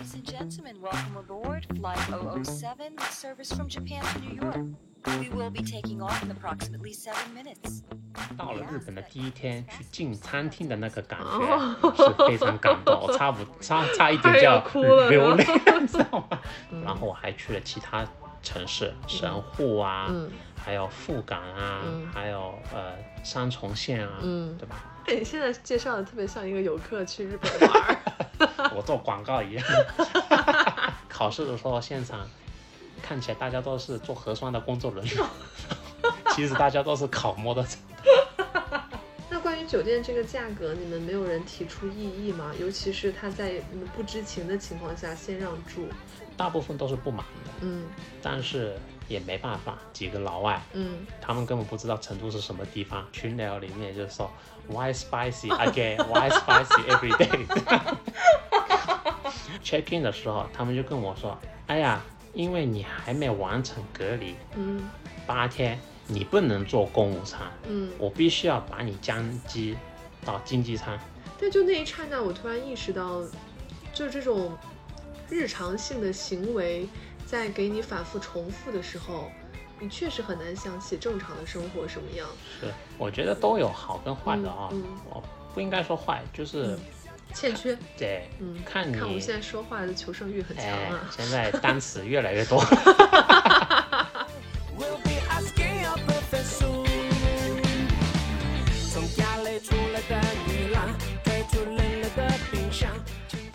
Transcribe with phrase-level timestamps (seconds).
[0.00, 1.98] Ladies and gentlemen, welcome aboard Flight
[2.42, 4.56] 007 with service from Japan to New York.
[5.20, 7.82] We will be taking off in approximately seven minutes.
[8.34, 15.44] 到了日本的第一天，去进餐厅的那个感觉是非常感动，我差不差差一点就要哭了流泪，
[15.78, 16.40] 你知道吗？
[16.82, 18.02] 然后我还去了其他
[18.42, 24.82] 城市，神户啊，嗯还有富冈啊，嗯还有呃三重县啊，嗯对吧？
[25.08, 27.96] 哎，你现在介绍的特别像一个游客去日本玩儿。
[28.74, 29.64] 我做广告一样。
[31.08, 32.28] 考试的时候现场
[33.02, 35.16] 看起来大家都是做核酸的工作人员，
[36.34, 37.78] 其实大家都是考摩托车。
[39.28, 42.52] 那关于酒店这个价格，你们没有人提出异议吗？
[42.58, 45.86] 尤其是他在你们不知情的情况下先让住。
[46.36, 47.84] 大部分都是不满的，嗯
[48.22, 48.76] 但是
[49.10, 54.30] 也没办法，几个老外嗯，他们根本不知道成都是什么地方，群聊里面就说
[54.68, 55.96] Why spicy again?
[56.06, 57.44] Why spicy every day?
[59.64, 61.36] Check in 的时候，他们就跟我说
[61.66, 62.00] ：“哎呀，
[62.32, 64.88] 因为你还没完成隔离嗯
[65.26, 69.76] 八天，你不能做公务舱，嗯，我必须要把你降级
[70.24, 70.96] 到经济舱。
[71.40, 73.22] 但就那一刹那，我突然意识到，
[73.92, 74.56] 就这种
[75.28, 76.86] 日常性的行为，
[77.30, 79.30] 在给你反复重复的时候，
[79.78, 82.26] 你确实很难想起正常的生活什么样。
[82.60, 82.66] 是，
[82.98, 85.22] 我觉得都有好跟坏的啊、嗯嗯我
[85.54, 86.76] 不应该说坏，就是、
[87.32, 92.60] 欠缺，对，嗯，看你看我们现在说话的求生欲很强哎啊。，现在单词越来越多。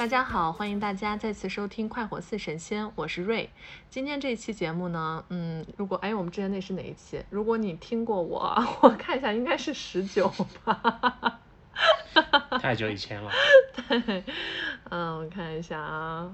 [0.06, 3.50] 大家好，欢迎大家再次收听《快活似神仙》，我是瑞。
[3.90, 7.26] 今天这一期节目呢，嗯，如果哎，我们之前那是哪一期？
[7.32, 10.32] 如果你听过我， 我看一下，应该是十九
[10.64, 11.40] 吧。
[12.62, 13.32] 太久以前了，
[13.90, 14.24] 对，
[14.92, 16.32] 嗯，我看一下啊，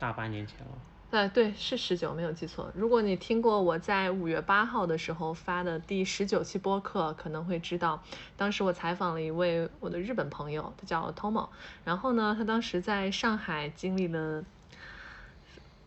[0.00, 0.72] 大半年前了。
[1.12, 2.72] 呃，对，是十九，没有记错。
[2.74, 8.02] 如果你听过我在五月八号的时候发的第十九期播客，可能会知道，
[8.34, 11.50] 当时我采访了一位我的日本朋友，他叫 Tomo。
[11.84, 14.42] 然后呢，他当时在上海经历了，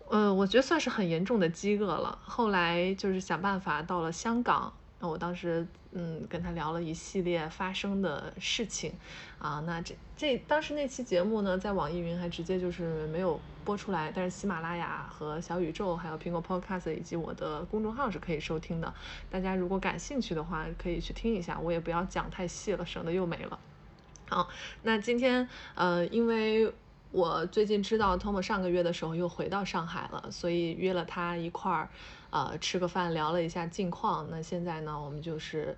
[0.10, 2.20] 呃，我觉得算是很严重的饥饿了。
[2.24, 5.66] 后来就是想办法到了香港，那我当时
[5.98, 8.94] 嗯跟他聊了一系列发生的事情，
[9.40, 18.94] 啊，那这这当时那期节目呢，在网易云还直接就是没有播出来，但是喜马拉雅和小宇宙还有苹果 Podcast 以及我的公众号是可以收听的。
[19.32, 23.58] 大家如果感兴趣的话，可以去听一下，我也不要讲太细了，省得又没了。
[24.28, 24.50] 好，
[24.84, 26.74] 那今天呃，因为
[27.12, 31.90] 我最近知道 Tom 上个月的时候又回到上海了，所以约了他一块儿
[32.36, 34.28] 呃吃个饭，聊了一下近况。
[34.30, 35.78] 那现在呢，我们就是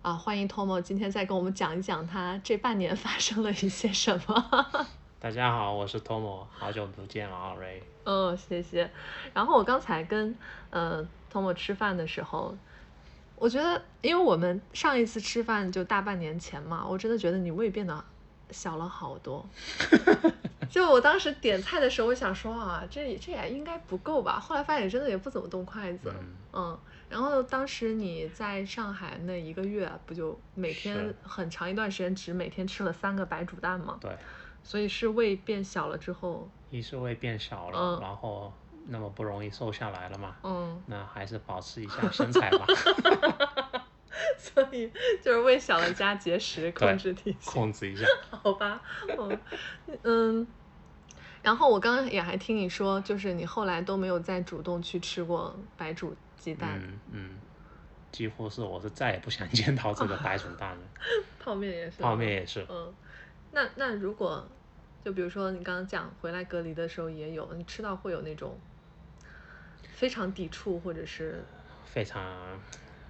[0.00, 4.66] 啊，欢迎 Tom 今天再跟我们讲一讲他这半年 发生了一些什么。
[5.20, 7.82] 大家好，我是 Tomo，好久不见了啊，Ray。
[8.04, 8.90] 嗯，谢谢。
[9.34, 10.34] 然后我刚才跟
[10.70, 12.56] 呃 Tom 吃饭的时候，
[13.36, 18.02] 我觉得，因为我们上一次吃饭就大半年前嘛，我真的觉得你胃变得
[18.50, 19.44] 小了好多。
[20.70, 24.38] 就我当时点菜的时候，我想说啊，这这也应该不够吧。
[24.38, 26.78] 后来发现真的也不怎么动筷子，嗯嗯。
[27.08, 33.98] 然后当时你在上海那一个月，不就每天很长一段时间只每天吃了三个白煮蛋吗？
[34.00, 34.16] 对，
[34.62, 38.52] 所以是胃变小了之后，一是胃变小了，嗯然后
[38.86, 40.80] 那么不容易瘦下来了嘛，嗯。
[40.86, 42.64] 那还是保持一下 身材吧，
[44.38, 44.88] 所以
[45.20, 48.06] 就是胃小了加节食控制体型，控制一下。
[48.30, 48.80] 好吧？
[49.18, 49.38] 嗯
[50.04, 50.46] 嗯。
[51.42, 57.30] 然后我刚刚也还听你说，就是你后来都没有再主动去吃过白煮鸡蛋，嗯嗯，
[58.12, 60.82] 几乎是我是再也不想 见到这个白煮蛋了，
[61.42, 62.02] 泡面也是。
[62.02, 62.30] 泡面。
[62.30, 62.66] 也是。
[62.68, 62.92] 嗯，
[63.52, 64.46] 那那如果
[65.04, 68.58] 就比如说你刚刚讲回来隔离的时候也有，你吃到会有那种
[69.82, 71.42] 非常抵触或者是
[71.86, 72.60] 非常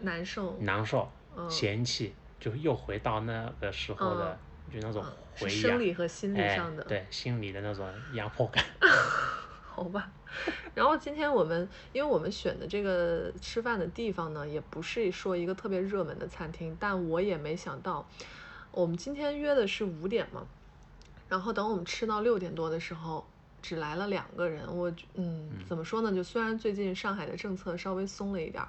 [0.01, 4.39] 难受，难受、嗯嫌弃，就又回到那个时候的，
[4.73, 8.65] 就那种嗯是回忆啊生，理和心理哎上的。，对，心理的那种压迫感。
[9.73, 10.11] 好吧，
[10.75, 18.07] 然后今天我们，因为我们选的这个吃饭的地方呢，也不是说一个特别热门的餐厅，但我也没想到，
[18.73, 20.47] 我们今天约的是五点嘛，
[21.29, 23.27] 然后等我们吃到六点多的时候，
[23.63, 26.13] 只来了两个人，我嗯，怎么说呢？
[26.13, 28.69] 就虽然最近上海的政策稍微松了一点儿，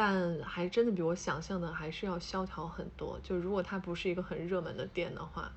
[0.00, 3.18] 但还真的比我想象的还是要萧条很多。
[3.20, 5.50] 就如果它不是一个很热门的店的话，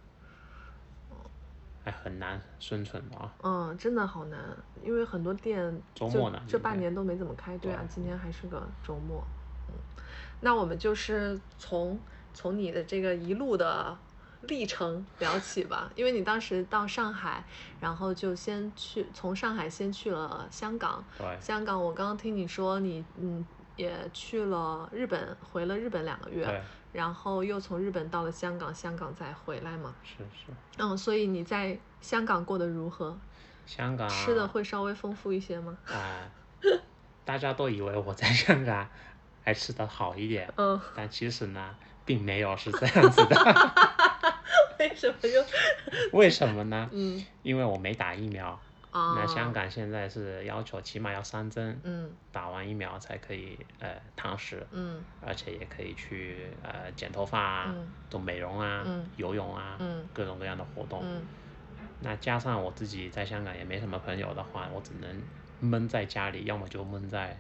[1.84, 3.32] 还很难生存的啊。
[3.44, 4.40] 嗯，真的好难，
[4.84, 7.56] 因为很多店就周末呢这半年都没怎么开。
[7.60, 9.24] 对啊对，今天还是个周末。
[9.70, 9.76] 嗯，
[10.40, 12.00] 那我们就是从
[12.34, 13.96] 从你的这个一路的
[14.48, 17.46] 历程聊起吧，因为你当时到上海，
[17.80, 23.46] 然后就先去从上海先去了香港，对香港我刚刚听你说你嗯
[23.76, 26.62] 也去了日本，回了日本两个月，
[26.94, 30.52] 然后又从日本到了香港，香港再回来嘛，是是。
[30.78, 33.18] 嗯，所以你在香港过得如何？
[33.66, 35.78] 香港吃的会稍微丰富一些吗？
[35.88, 36.28] 啊、
[37.24, 38.88] 大家都以为我在香港
[39.44, 43.36] 还吃的好一点，嗯，但其实呢，并没有是这样子的。
[44.80, 45.46] 为什么又
[46.18, 46.90] 为什么呢？
[46.92, 48.60] 嗯因为我没打疫苗。
[48.92, 49.16] 啊？
[49.16, 52.12] 那香港现在是要求起码要三针，嗯。
[52.32, 55.04] 打完疫苗才可以呃堂食，嗯。
[55.26, 57.88] 而且也可以去呃剪头发啊、嗯。
[58.10, 59.06] 做美容啊、嗯。
[59.18, 60.06] 游泳啊，嗯。
[60.14, 61.02] 各种各样的活动。
[61.04, 61.22] 嗯。
[62.04, 65.22] 那加上我自己在香港也没什么朋友的话，我只能
[65.60, 67.38] 闷在家里，要么就闷在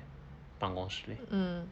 [0.59, 1.17] 办公室里。
[1.29, 1.67] 嗯，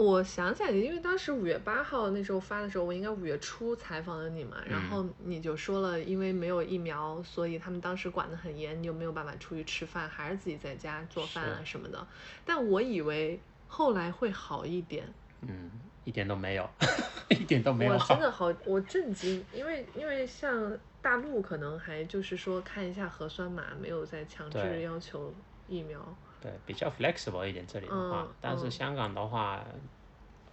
[0.00, 12.06] 我想起来，因为当时五月八号那时候发的时候，我应该五月初采访了你嘛，然后你就说了，因为没有疫苗，所以他们当时管得很严，你就没有办法出去吃饭，还是自己在家做饭啊什么的。
[12.44, 13.38] 但我以为
[13.68, 15.06] 后来会好一点，
[15.42, 15.70] 嗯，
[16.04, 16.68] 一点都没有，
[17.28, 18.18] 一点都没有我真。
[18.18, 25.32] 的 好，我震惊，因为因为像大陆可能还就是说看一下核酸码，没有再强制要求
[25.68, 26.00] 疫苗。
[26.40, 29.62] 对，比较 flexible 一点这里的话，嗯但是嗯香港的话，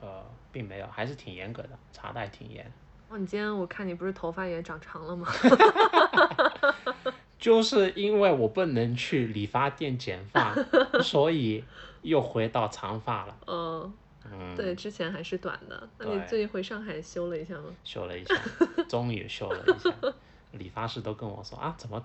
[0.01, 2.71] 呃，并没有，还是挺严格的，查的还挺严。
[3.09, 5.27] 哦，你今天我看你不是头发也长长了吗？
[7.39, 10.53] 就是因为我不能去理发店剪发，
[11.01, 11.63] 所以
[12.01, 13.37] 又回到长发了。
[13.47, 13.93] 嗯。
[14.29, 15.89] 嗯，对，，之前还是短的。
[15.99, 17.73] 那你最近回上海修了一下吗？
[17.85, 18.35] 修了一下，
[18.89, 19.89] 终于修了一下。
[20.51, 22.03] 理发师都跟我说啊，怎么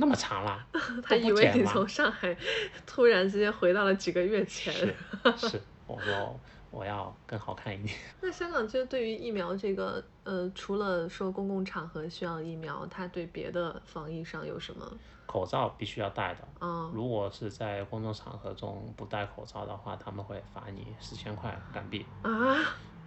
[0.00, 0.66] 那么长啦？
[1.04, 2.34] 他以为你从上海
[2.86, 4.72] 突然之间回到了几个月前。
[4.72, 4.94] 是
[5.48, 7.94] 是，我说我要更好看一点。
[8.22, 14.90] 那香港就对于疫苗这个，呃，除了说公共场合需要疫苗，它对别的防疫上有什么？
[15.26, 22.04] 口罩必须要戴的，嗯如果是在公众场合中不戴口罩的话，他们会罚你四千块港币。
[22.22, 22.56] 啊，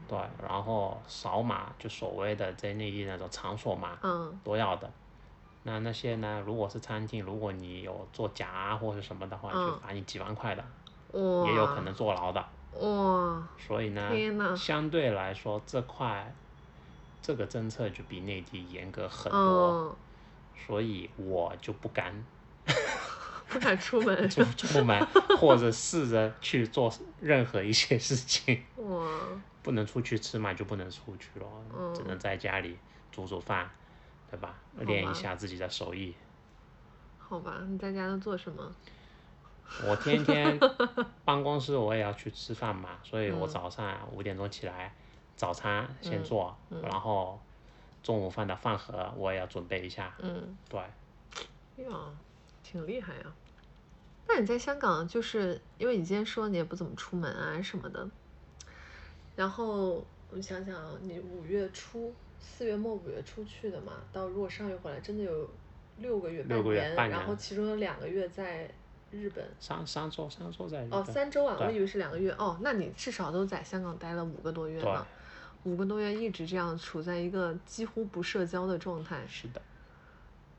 [0.07, 4.90] 对，然后扫码就所谓的在内地那种场所嘛嗯都要的。
[5.63, 6.44] 那那些呢？
[6.45, 10.63] 如果是餐厅，如果你有做假啊或者什么的话，就嗯罚你几万块的，
[11.13, 12.45] 哇，也有可能坐牢的。
[12.80, 16.33] 哇，所以呢天呐，相对来说这块
[17.21, 19.95] 这个政策就比内地严格很多，嗯，
[20.68, 22.13] 所以我就不敢
[23.48, 24.30] 不敢出门。
[24.30, 25.00] 出出门
[25.39, 28.62] 或者试着去做任何一些事情。
[28.77, 29.07] 哇，
[29.62, 32.77] 不能出去吃嘛，就不能出去咯，嗯只能在家里
[33.12, 33.69] 煮煮饭，
[34.33, 34.56] 对吧？
[34.80, 36.15] 练一下自己的手艺。
[37.19, 38.75] 好吧，你在家都做什么？
[39.88, 40.59] 我天天
[41.25, 44.94] 办公室我也要去吃饭嘛，所以我嗯早上五点钟起来，
[45.35, 47.39] 早餐先嗯做，嗯然后
[48.01, 50.13] 中午饭的饭盒我也要准备一下。
[50.19, 50.57] 嗯。
[50.69, 50.80] 对，
[51.85, 51.89] 呀，
[52.63, 53.33] 挺厉害呀。
[54.27, 58.09] 那你在香港，就是因为你今天说你也不怎么出门啊什么的，
[59.35, 62.13] 然后我想想啊，你五月初、
[62.44, 65.50] 四月末五月初去的嘛，到如果上月回来，真的有
[65.98, 68.69] 六个月、六个月，半年然后其中有两个月在
[69.12, 69.44] 日本。
[69.60, 72.31] 三三周三周在日哦，三周啊，我以为是两个月。
[72.34, 75.07] 哦，那你至少都在香港待了五个多月对呢，
[75.63, 79.62] 五个多月一直这样处在一个几乎不社交的状态，是的，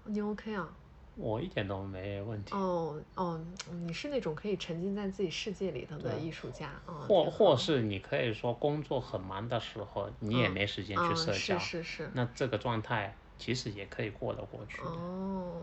[0.04, 0.68] 你 OK 啊？
[1.16, 2.52] 我一点都没问题。
[2.54, 3.40] 哦哦，
[3.86, 14.78] 你是那种可以沉浸在自己世界里头的艺术家啊，或或是你可以说工作很忙的时候，你也嗯没时间去嗯社交，是是是，那这个状态其实也可以过得过去。
[14.82, 15.62] 哦，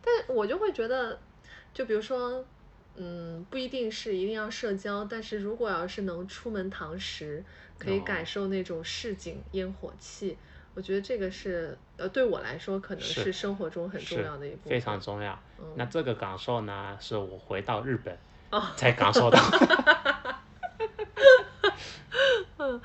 [0.00, 1.18] 但我就会觉得，
[1.72, 2.44] 就比如说，
[2.96, 7.44] 嗯，不一定是一定要社交，但是如果要是能出门堂食，
[7.78, 10.36] 可以哦感受那种市井烟火气，
[10.74, 15.38] 我觉得这个是呃对我来说可能是是生活中很重要的一部分，非常重要。
[15.58, 18.18] 嗯那这个感受呢，是我回到日本
[18.50, 19.38] 哦才感受到。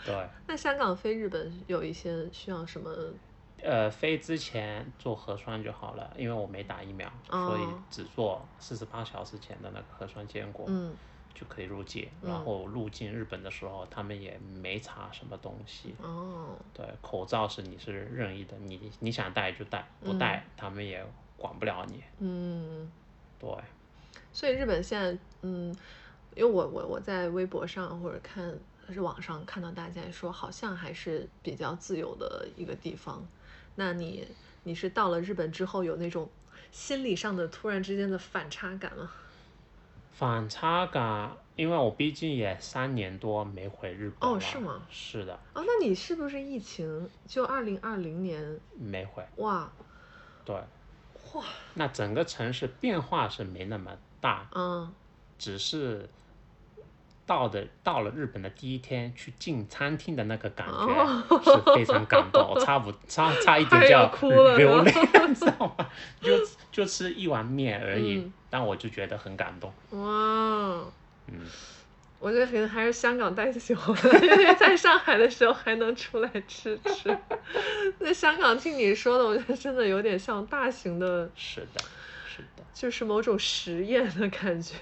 [0.06, 2.92] 对，那香港飞日本有一些需要什么？
[3.64, 10.94] 呃，飞之前做核酸就好了，因为我没打疫苗，哦所以只做四十八小时前的那个核酸结果、嗯
[11.40, 12.08] 就可以入境。
[12.22, 15.94] 嗯然后入境日本的时候，他们也没查什么东西。
[16.02, 21.06] 哦对，口罩是你是任意的，你你想戴就戴，不戴、他们也
[21.38, 22.04] 管不了你。
[22.20, 22.92] 嗯。
[23.40, 23.50] 对，
[24.34, 25.68] 所以日本现在，嗯，
[26.36, 28.52] 因为我我我在微博上或者看
[28.92, 33.24] 是网上看到大家说，好像还是比较自由的一个地方。
[33.76, 34.28] 那你
[34.64, 36.28] 你是到了日本之后有那种
[36.72, 39.12] 心理上的突然之间的反差感吗？
[40.18, 44.36] 反差感，因为我毕竟也三年多没回日本了。
[44.36, 44.82] 哦是吗？
[44.90, 48.60] 是的，哦，那你是不是疫情就二零二零年？
[48.76, 49.24] 没回。
[49.36, 49.72] 哇，
[50.44, 50.56] 对，
[51.34, 51.44] 哇，
[51.76, 54.92] 那整个城市变化是没那么大，嗯，
[55.38, 56.10] 只是
[57.28, 64.92] 到的到了日本的第一天去进餐厅的那个感哦觉是非常感动，我差不差差一点就要哭了流泪，
[65.28, 65.88] 你知道吗？
[66.22, 66.32] 就
[66.72, 69.70] 就吃一碗面而已，嗯但我就觉得很感动。
[69.92, 70.82] 哇，
[71.28, 71.42] 嗯，
[72.18, 77.16] 我觉得可能还是香港带起我了，因为在上海的时候还能出来吃吃。
[78.00, 81.82] 在香港听你说的，我觉得真的有点像大型的，是的，
[82.26, 84.76] 是的，就是某种实验的感觉。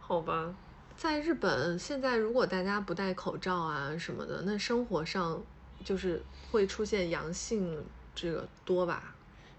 [0.00, 0.54] 好吧，
[0.98, 5.40] 在日本现在如果大家不戴口罩啊什么的，那生活上
[5.84, 7.82] 就是会出现阳性
[8.16, 9.14] 这个多吧？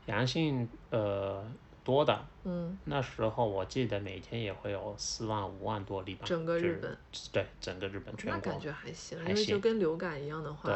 [0.08, 1.50] 阳性呃
[1.82, 6.98] 多的，嗯，那时候我记得每天也会有四万五万多例吧，整个日本，
[7.32, 10.76] 对整个日本全国那感觉还行，还因为就跟流感一样的话，对，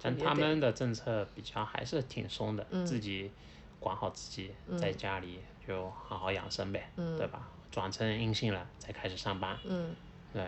[0.00, 3.32] 但他们的政策比较还是挺松的，嗯自己
[3.86, 7.48] 管好自己，在家里就好好养生呗，嗯对吧？
[7.70, 9.94] 转成阴性了再开始上班，嗯。
[10.32, 10.42] 对，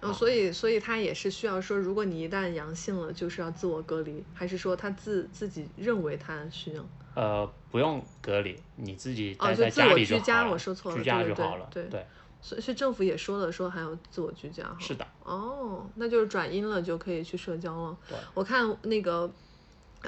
[0.00, 6.86] 哦，所以所以他也是需要说，如果你一旦阳性了，就是要自我隔离，还是说他自自己认为他需要？
[7.16, 12.06] 呃，不用隔离，你自己哦待在家就自我居家我说错了居家就好了，对对，
[12.40, 14.76] 所以是政府也说了，说还要自我居家哈。
[14.78, 17.98] 是的，哦，那就是转阴了就可以去社交了。
[18.08, 19.28] 对我看那个，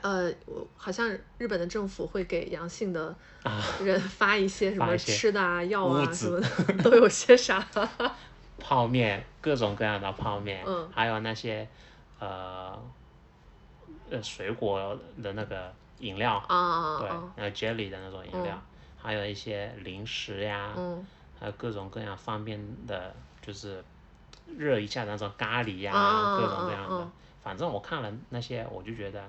[0.02, 3.14] 呃，我好像日本的政府会给阳性的
[3.82, 7.66] 人发一些什么吃的啊、药啊什么的， 都有些啥？
[8.58, 11.66] 泡面，各种各样的泡面，嗯还有那些
[12.18, 12.78] 呃
[14.10, 16.42] 呃水果的那个饮料，
[17.00, 18.62] 对，啊啊那个 jelly 的那种饮料，
[18.96, 21.04] 还有一些零食呀，嗯
[21.38, 23.82] 还有各种各样方便的，就是
[24.58, 26.96] 热一下的那种咖喱呀，啊各种各样的。
[26.96, 29.24] 啊啊反正我看了那些，我就觉得，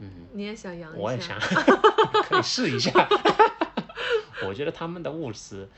[0.00, 1.00] 嗯，你也想阳一下？
[1.00, 1.38] 我也想
[2.28, 2.90] 可以试一下。
[4.46, 5.68] 我觉得他们的物资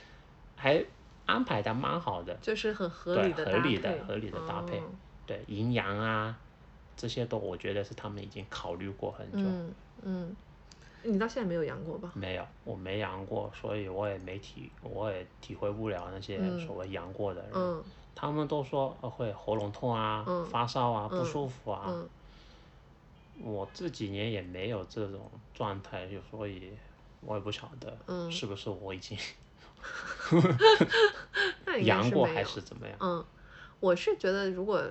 [0.56, 0.85] 还
[1.26, 4.82] 安排的蛮好的，就是很合理的合理的合理的搭配哦
[5.26, 6.37] 对营养啊
[6.96, 9.38] 这些都我觉得是他们已经考虑过很久。
[9.40, 10.37] 嗯嗯，
[11.02, 12.11] 你到现在没有阳过吧？
[12.14, 17.50] 没有，我没阳过，所以我也没体，我也体会不了那些嗯所谓阳过的人。
[17.54, 17.82] 嗯
[18.18, 21.82] 他们都说呃会喉咙痛啊、嗯发烧啊、嗯不舒服啊。
[21.88, 22.08] 嗯
[23.40, 26.73] 我这几年也没有这种状态，就所以
[27.21, 29.16] 我也不晓得嗯是不是我已经
[31.83, 32.97] 阳过还是怎么样。
[33.00, 33.25] 嗯，
[33.81, 34.83] 我是觉得如果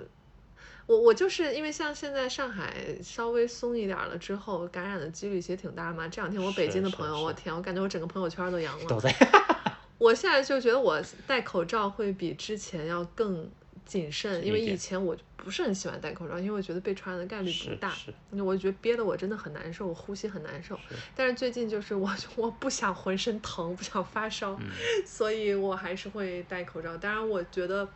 [0.87, 6.07] 我我就是因为像现在上海稍微松一点儿了之后，感染的几率其实挺大嘛。
[6.07, 8.85] 这两天我北京的朋友，我是天，我感觉我整个朋友圈都阳了。
[8.85, 9.11] 都在
[9.97, 13.49] 我现在就觉得我戴口罩会比之前要更
[13.85, 17.93] 谨慎，因为以前我不是很喜欢戴口罩，因为我觉得被传染的概率不大。
[18.31, 20.75] 我觉得憋得我真的很难受，我呼吸很难受。
[20.89, 24.69] 是，但是最近就是我我不想浑身疼，不想发烧，嗯，
[25.05, 26.97] 所以我还是会戴口罩。
[26.97, 27.87] 当然，我觉得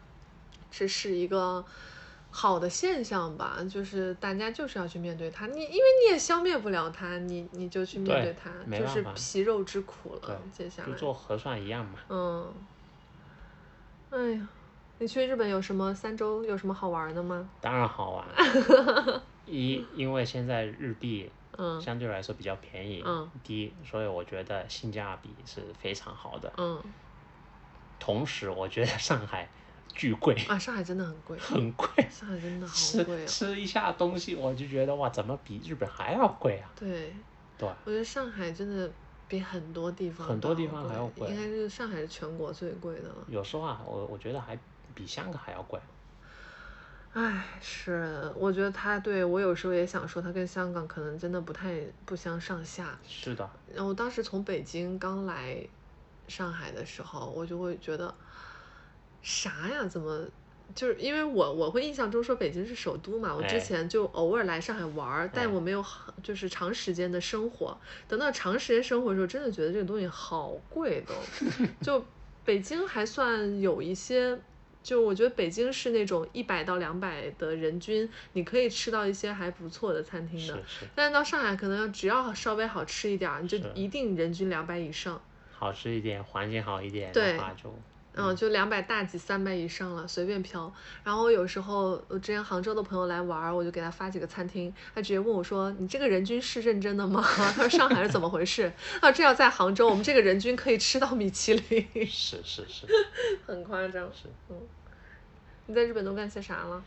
[0.69, 1.65] 这是一个
[2.29, 5.48] 好的现象吧，就是大家就是要去面对它。
[5.48, 10.39] 你因为你也消灭不了它，你你就去面对对它，就是皮肉之苦了。
[10.55, 12.00] 接下来，就做核酸一样嘛。
[12.10, 12.53] 嗯，
[14.12, 14.48] 哎呀，
[15.00, 17.50] 你去日本有什么三周有什么好玩的吗？
[17.62, 18.25] 当然好玩，
[19.48, 26.51] 一因为现在日币嗯相对来说比较便宜，嗯低，所以我觉得性价比是非常好的。
[26.58, 26.82] 嗯
[27.98, 29.48] 同时，我觉得上海
[29.94, 33.25] 巨贵，啊，上海真的很贵， 很贵，上海真的好吃贵哦。
[33.27, 36.70] 吃一下东西，我就觉得哇，怎么比日本还要贵啊？
[36.77, 37.13] 对，
[37.58, 38.89] 对，我觉得上海真的
[39.27, 43.15] 比很多地方很多地方还要贵应该是上海是全国最贵的了。
[43.27, 44.58] 有时候啊，我我觉得还
[44.96, 45.79] 比香港还要贵。
[47.13, 52.98] 唉，是，我觉得他对我有时候也想说，他跟香港可能真的不太不相上下。
[53.08, 55.58] 是的，然后当时从北京刚来
[56.27, 58.13] 上海的时候，我就会觉得
[59.22, 59.86] 啥呀？
[59.86, 60.27] 怎么？
[60.75, 67.75] 就是因为我我会印象中说北京是首都嘛，我之哎前就偶尔来上海玩儿，但哎我没有很就是长时间的生活。
[68.08, 71.15] 等到长时间生活的时候，真的觉得这个东西好贵都。
[71.81, 72.05] 就
[72.46, 74.39] 北京还算有一些，
[74.89, 80.55] 就我觉得北京是那种一百到两百的人均，你可以吃到一些还不错的餐厅的。
[80.65, 85.22] 是，但是到上海，可能只要稍微好吃一点儿，你就一定人均两百以上。
[85.51, 87.72] 好吃一点，环境好一点对的话就
[88.15, 90.74] 嗯，就两百大几，三百以上了，随便飘。
[91.03, 98.69] 然后有时候我之前杭州的朋友来玩，我就给他发几个餐厅，他直接问我说：“你这个人均是认真的吗？” 他说：“上海是怎么回事？”
[99.00, 102.88] 他说，这要在杭州，我们这个人均可以吃到米其林，是是是
[103.46, 104.10] 很夸张。
[104.12, 104.27] 是，
[105.69, 106.83] 你在日本都干些啥了？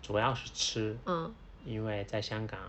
[0.00, 1.34] 主要是吃，嗯。
[1.64, 2.60] 因为在香港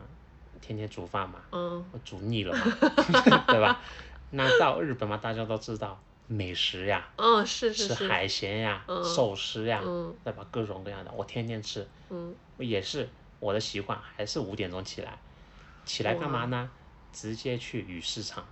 [0.59, 1.85] 天天煮饭嘛，嗯。
[1.91, 2.65] 我煮腻了嘛，
[3.47, 3.79] 对吧？
[4.31, 9.03] 那到日本嘛，大家都知道美食呀，嗯，是是是，吃海鲜呀、嗯。
[9.03, 10.11] 寿司呀，嗯。
[10.23, 10.43] 对吧？
[10.49, 12.33] 各种各样的，我天天吃，嗯。
[12.57, 13.07] 也是
[13.39, 15.19] 我的习惯，还是五点钟起来，
[15.85, 16.71] 起来干嘛呢？
[17.13, 18.43] 直接去鱼市场，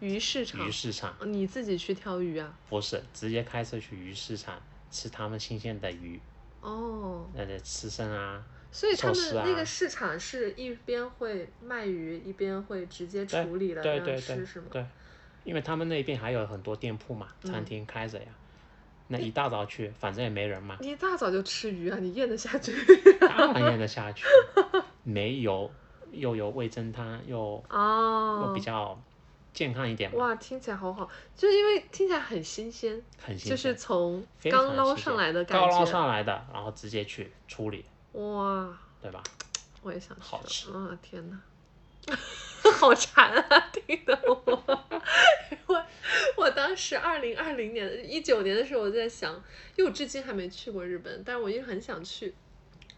[0.00, 0.66] 鱼市场。
[0.66, 1.14] 鱼，市场。
[1.24, 2.52] 你自己去挑鱼啊？
[2.68, 4.60] 不是直接开车去鱼市场
[4.92, 6.20] 吃他们新鲜的鱼，
[6.60, 14.66] 哦，那得吃生啊，所以他们那个市场是一边会卖鱼，一边会直接处理了对让对对吃是吗？
[14.70, 14.86] 对，
[15.44, 18.26] 因为他们那边还有很多店铺嘛，嗯餐厅开着呀。
[19.08, 21.98] 那一大早去，反正也没人嘛，你一大早就吃鱼啊？
[21.98, 22.72] 你咽得下去？
[23.20, 24.24] 当然咽得下去，
[25.02, 25.70] 没油，
[26.12, 28.98] 又有味增汤，又哦，又比较
[29.52, 35.84] 健康一点嘛，哇，听起来好好，就是因为听起来很新鲜，很新鲜，就是从刚捞上来的感刚捞。
[35.84, 39.22] 上来的，然后直接去处理，哇，对吧？
[39.82, 40.98] 我也想吃好吃啊！
[41.02, 41.40] 天哪，
[42.78, 43.70] 好馋啊！
[43.72, 44.42] 听得我，
[45.66, 45.86] 我
[46.36, 49.34] 我当时二零二零年一九年的时候，我就在想，
[49.76, 52.34] 因为我至今还没去过日本，但是我一直很想去。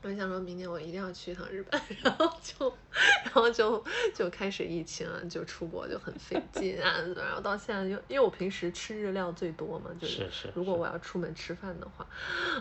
[0.04, 2.78] 我就想说明年我一定要去一趟日本， 然后就，
[3.24, 3.82] 然后就
[4.14, 12.06] 就开始疫情啊，就出国就很费劲啊，然后到现在就因为我平时吃日料最多嘛，就是是如果我要出门吃饭的话，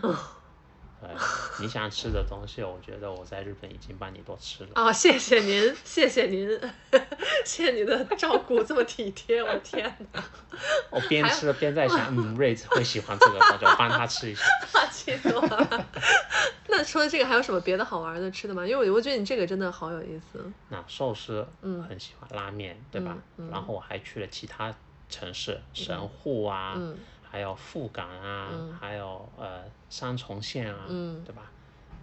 [1.02, 1.10] 对，
[1.60, 4.70] 你想吃的东西，我觉得我在日本已经帮你都吃了。
[4.76, 6.48] 哦、谢谢您，谢谢您，
[7.44, 10.24] 谢谢你的照顾，这么体贴，我天哪，
[10.88, 14.44] 我边吃边在想，嗯，瑞子会喜欢这个，我就帮他吃一下。
[14.90, 15.86] 气死我了。
[16.76, 18.66] 那除了这个，还有什么别的好玩的吃的吗？
[18.66, 20.44] 因为我我觉得你这个真的好有意思。
[20.68, 23.16] 那寿司，嗯很喜欢拉面，对吧？
[23.36, 24.74] 嗯嗯然后我还去了其他
[25.08, 26.96] 城市，神户啊，嗯
[27.30, 31.42] 还有富冈啊，嗯还有呃三重县啊，嗯对吧？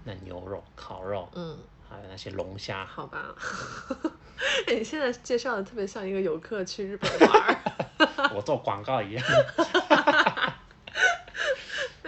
[0.03, 3.35] 那牛肉、烤肉，嗯，还有那些龙虾，好吧。
[4.67, 7.57] 哎，你现在介绍的特别像一个游客去日本玩儿。
[8.35, 9.23] 我做广告一样。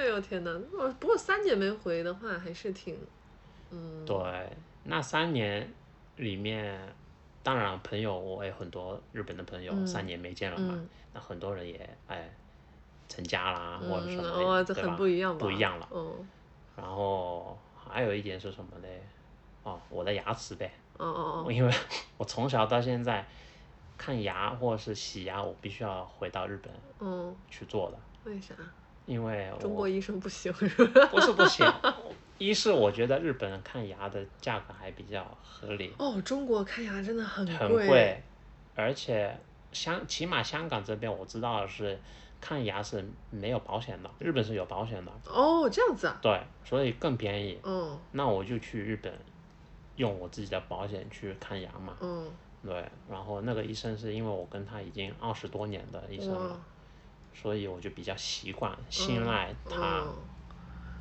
[0.04, 0.52] 哎呦天哪！
[0.78, 3.00] 我不过三年没回的话，还是挺，
[3.72, 4.18] 嗯，对，
[4.84, 5.74] 那三年
[6.18, 6.78] 里面，
[7.42, 12.30] 当然朋友我也很多日本的朋友，嗯三年没见了嘛，嗯那很多人也哎
[13.08, 15.40] 成家啦，或者什嗯，么的，哦，这对吧很不一样吧？
[15.40, 15.88] 不一样了。
[15.94, 16.30] 嗯，
[16.76, 18.88] 然后还有一点是什么呢？
[19.64, 21.74] 哦，我的牙齿呗，哦哦哦，因为
[22.18, 23.26] 我从小到现在
[23.98, 28.54] 看牙或者是洗牙，我必须要回到日本嗯，去做的，为啥？
[29.06, 31.06] 因为我中国医生不行是吧？
[31.12, 31.66] 不是不行，
[32.38, 38.22] 一是我觉得日本人看牙的价格还比较合理，哦，中国看牙真的很很贵。
[38.76, 39.38] 而且
[39.72, 42.00] 香起码香港这边我知道的是
[42.42, 46.18] 看牙是没有保险的，日本是有保险的，哦，这样子啊。
[46.22, 47.60] 对，所以更便宜。
[47.64, 49.14] 嗯那我就去日本
[49.98, 52.28] 用我自己的保险去看牙嘛，嗯，
[52.66, 56.60] 对，然后那个医生是因为我跟他已经二十多年的医生了，
[57.34, 60.16] 所以我就比较习惯信赖他，嗯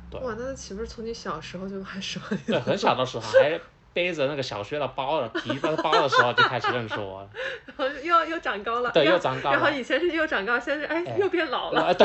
[0.09, 3.59] 对哇，那岂不是从你小时候就开始对，很小的时候还
[3.93, 7.29] 背着那个小学的包的提着包的时候就开始认识我了，
[7.65, 11.91] 然后又又长高了，对，又又长高然后，以前是又长高，现在是哎哎又变老了。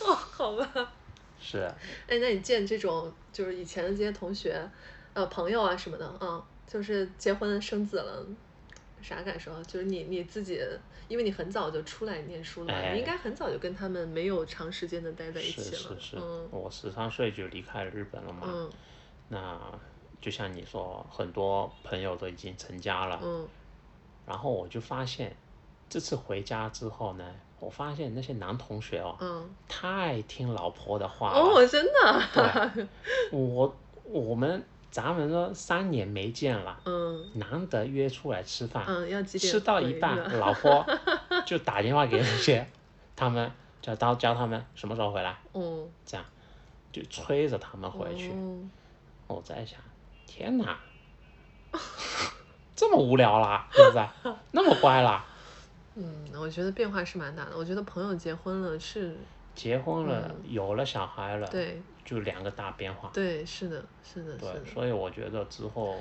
[0.00, 0.68] 哦，好吧。
[1.40, 1.58] 是，
[2.06, 4.66] 哎，那你见这种就是以前的这些同学、
[5.12, 8.24] 呃朋友啊什么的，啊，就是结婚生子了，
[9.02, 9.62] 啥感受啊？
[9.66, 10.60] 就是你你自己，
[11.08, 15.76] 因为你很早就出来念书了，哎你应该很早就跟他们没有长时间的待在一起了。
[15.76, 18.70] 是是，嗯我十三岁就离开了日本了嘛，嗯
[19.28, 19.60] 那
[20.20, 23.48] 就像你说，很多朋友都已经成家了，嗯
[24.24, 25.34] 然后我就发现，
[25.88, 29.50] 这次回家之后呢，我发现那些男同学哦，嗯。
[29.66, 31.38] 太听老婆的话了。
[31.40, 32.72] 哦，真的。
[32.72, 32.86] 对，
[33.32, 39.50] 我我们咱们说三年没见了，嗯难得约出来吃饭，嗯，要几点？
[39.50, 40.86] 吃到一半，老婆
[41.46, 42.64] 就打电话给那些
[43.16, 43.50] 他们，
[43.80, 46.24] 叫到叫他们什么时候回来，嗯，这样
[46.92, 48.30] 就催着他们回去。
[48.32, 48.60] 哦
[49.28, 49.80] 我在想，
[50.26, 50.76] 天哪，
[52.76, 54.06] 这么无聊啦，是不是？
[54.52, 55.24] 那么乖啦。
[55.94, 57.56] 嗯，我觉得变化是蛮大的。
[57.56, 59.16] 我觉得朋友结婚了是，
[59.54, 61.48] 结婚了，有了小孩了，
[62.04, 63.10] 就两个大变化。
[63.12, 65.96] 对，是的，是的，对，所以我觉得之后，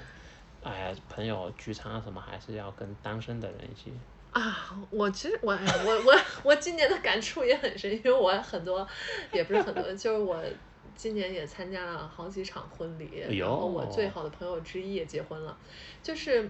[0.64, 3.94] 哎呀，朋友聚餐什么还是要跟单身的人一起。
[4.32, 8.88] 啊，我其实我哎我我我今年的感触也很深，因为我很多
[9.34, 10.42] 也不是很多，就是我
[10.96, 15.58] 今年也参加了好几场婚礼，哎然后我最好的朋友之一也结婚了，
[16.02, 16.50] 就是。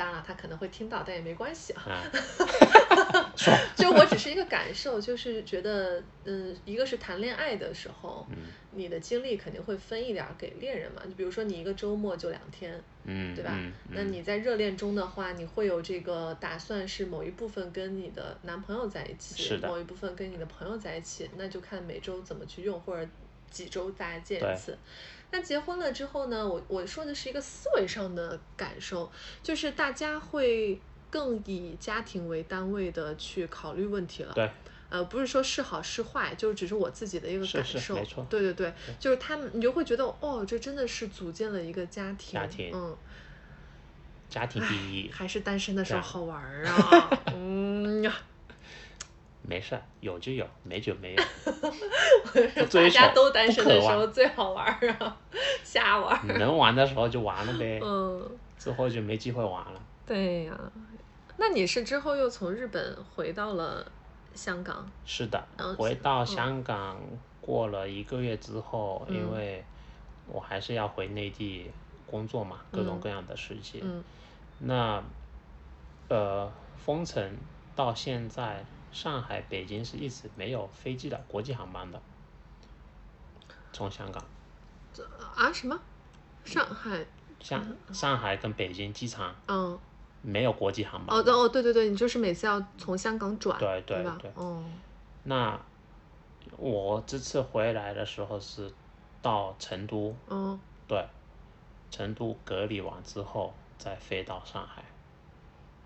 [0.00, 1.74] 当然了，他可能会听到，但也没关系
[3.76, 8.36] 就我只是一个感受，就是觉得，嗯，一个是谈恋爱的时候，嗯
[8.72, 11.02] 你的精力肯定会分一点儿给恋人嘛。
[11.04, 13.50] 就比如说你一个周末就两天，嗯，对吧？
[13.54, 23.06] 嗯那你在热恋中的话，你会有这个打算是某一部分跟你的男朋友在一起，是某一部分跟你的朋友在一起，那就看每周怎么去用，或者
[23.50, 24.78] 几周大家见一次。
[25.32, 29.10] 那结婚了之后呢，我我说的是一个思维上的感受，
[29.42, 34.32] 就是大家会更以家庭为单位的去考虑问题了。
[34.34, 34.50] 对，
[34.88, 37.94] 呃，不是说是好是坏，就只是我自己的一个是是感受。
[37.94, 42.32] 没错对对对，就是他们，你就会觉得，哦，这真的是组建了一个家庭。
[42.32, 42.96] 家庭嗯，
[44.28, 47.22] 家庭第一，还是单身的时候好玩啊。
[47.34, 48.12] 嗯呀，
[49.50, 51.22] 没事儿，有就有，没就没有，
[52.72, 55.16] 大家都单身的时候最好玩儿啊，
[55.64, 56.38] 瞎玩儿。
[56.38, 59.82] 能玩的时候就玩了呗，嗯，之后就没机会玩了。
[60.06, 60.56] 对呀。
[61.36, 63.84] 那你是之后又从日本回到了
[64.34, 64.88] 香港？
[65.04, 67.00] 是的嗯，回到嗯香港
[67.40, 69.64] 过了一个月之后，嗯因为
[70.28, 71.68] 我还是要回内地
[72.06, 73.80] 工作嘛，各种嗯各样的事情。
[73.82, 74.04] 嗯
[74.60, 75.02] 那
[76.08, 76.52] 呃，
[76.84, 77.36] 封城
[77.74, 82.00] 到现在，上海、北京是一直没有飞机的国际航班的，
[83.72, 84.22] 从香港，
[85.34, 85.78] 啊什么？
[86.44, 87.06] 上海？
[87.40, 89.78] 像上海跟北京机场嗯，
[90.20, 91.22] 没有国际航班哦。
[91.22, 94.18] 对哦对对对，你就是每次要从香港转，对对吧？
[94.20, 94.62] 对哦，
[95.24, 95.58] 那
[96.58, 98.70] 我这次回来的时候是
[99.22, 101.06] 到成都，嗯，对，
[101.90, 104.84] 成都隔离完之后再飞到上海。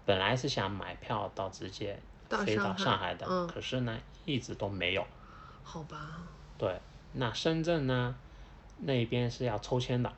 [0.04, 2.00] 本来是想买票到直接
[2.38, 5.06] 飞到到上海的，嗯可是呢一直都没有。
[5.62, 6.22] 好吧，
[6.58, 6.80] 对，
[7.12, 8.14] 那深圳呢
[8.78, 10.12] 那边是要抽签的，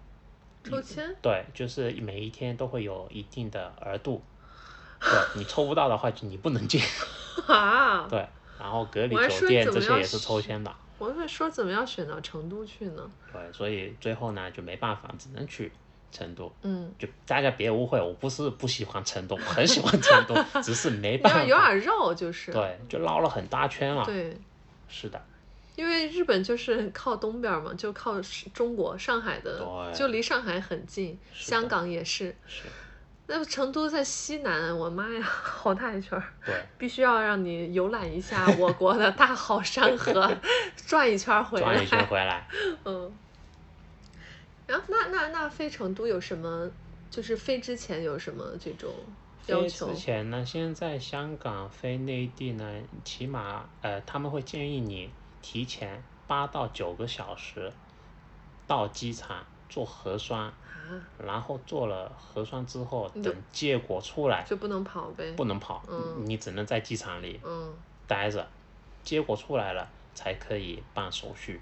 [0.64, 1.14] 抽签？
[1.22, 4.22] 对，就是每一天都会有一定的额度，
[5.00, 6.80] 对你抽不到的话就你不能进，
[7.46, 10.74] 啊， 对，然后隔离酒店这些也是抽签的。
[10.98, 13.10] 我会说怎么样选到成都去呢？
[13.30, 15.70] 对，所以最后呢就没办法，只能去
[16.16, 16.50] 成都。
[16.62, 21.42] 嗯，就大家别误会，我不是不喜欢成都， 我很喜欢成都， 只是没有办法。
[21.42, 22.50] 有点绕，就是。
[22.50, 24.04] 对，就绕了很大圈了。
[24.06, 24.36] 对，
[24.88, 25.22] 是的，
[25.74, 28.14] 因为日本就是靠东边嘛，就靠
[28.54, 32.34] 中国上海的，对就离上海很近，香港也是。
[32.46, 32.62] 是，
[33.26, 40.32] 那成都在西南，我妈呀， 好大一圈儿，对，必须要让你游览一下我国的大好山河，
[40.86, 41.66] 转一圈回来。
[41.74, 42.48] 转一圈回来。
[42.84, 43.12] 嗯。
[44.66, 46.70] 然后那那那飞成都有什么？
[47.08, 48.92] 就是飞之前有什么这种
[49.46, 49.94] 要飞求之？
[49.96, 55.08] 前呢，现在香港飞内地呢，起码呃，他们会建议你
[55.40, 57.72] 提前八到九个小时
[58.66, 60.52] 到机场做核酸，啊，
[61.24, 65.32] 然后做了核酸之后，等结果出来就不能跑呗？
[65.36, 67.72] 不能跑，嗯你只能在机场里嗯，
[68.08, 68.46] 待着，
[69.04, 71.60] 结果出来了才可以办手续。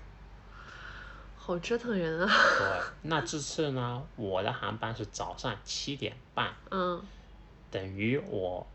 [1.46, 2.26] 好折腾人啊。
[2.58, 7.04] 对，那这次呢，我的航班是早上七点半，嗯
[7.70, 8.66] 等于我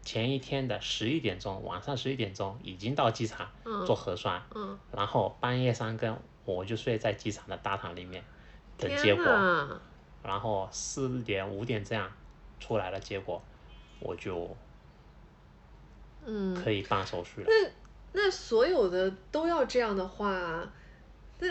[0.00, 8.24] 前一天的十一点钟，晚上十一点钟已经到机场嗯做核酸，嗯，然后半夜三更我就睡在机场的大堂里面
[8.78, 9.78] 等结果，呐，
[10.22, 12.10] 然后四点五点这样
[12.58, 13.42] 出来了结果，
[14.00, 14.56] 我就
[16.24, 17.50] 嗯，可以办手续了。
[18.16, 20.30] 那所有的都要这样的话，
[21.40, 21.48] 那，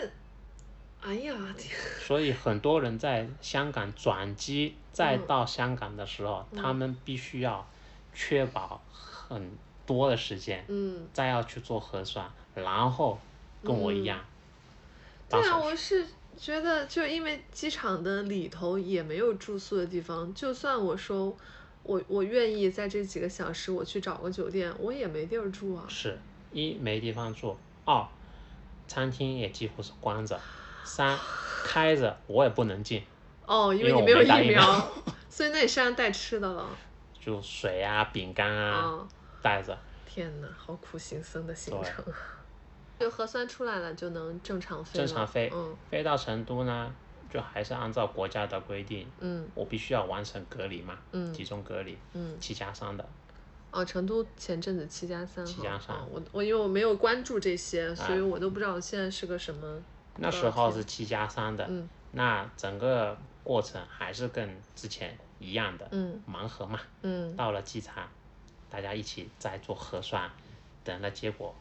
[1.06, 7.66] 哎呀天，所以很多人在香港转机再嗯到香港的时候，他们必须要
[8.14, 9.50] 确保很
[9.84, 13.18] 多的时间，嗯，再要去做核酸，然后
[13.62, 14.18] 跟我一样。
[15.28, 16.06] 办对啊，我是
[16.38, 21.36] 觉得，就因为机场的里头也没有住宿的地方，就算我说
[21.82, 25.84] 我我愿意在这几个小时我去找个酒店，我也没地儿住啊。
[25.86, 26.18] 是
[26.50, 28.06] 一没地方住，二
[28.88, 30.40] 餐厅也几乎是关着，
[30.84, 31.18] 三
[31.64, 33.02] 开着我也不能进，
[33.46, 34.88] 哦，因因为你没有疫苗疫苗，
[35.28, 36.66] 所以那你身上带吃的了。
[37.18, 39.08] 就水啊、饼干啊啊，
[39.42, 39.76] 带着。
[40.06, 42.04] 天呐，好苦行僧的行对程。
[43.00, 45.06] 就核酸出来了就能正常飞了。
[45.06, 46.94] 正常飞嗯飞到成都呢，
[47.28, 52.36] 就还是按照国家的规定，嗯我必须要完成隔离嘛，嗯集中隔离，嗯。
[52.38, 53.04] 七加三的。
[53.72, 59.82] 哦，成都前阵子七加三哈，七加三哦我我因为我没有关注这些，所以哎我都不知道现在是个什么。
[60.16, 66.80] 那时候是七加三的，嗯那整个过程还是跟之前一样的，嗯盲盒嘛。
[67.02, 68.08] 嗯到了机场，
[68.70, 70.30] 大家一起再做核酸，
[70.84, 71.52] 等了结果，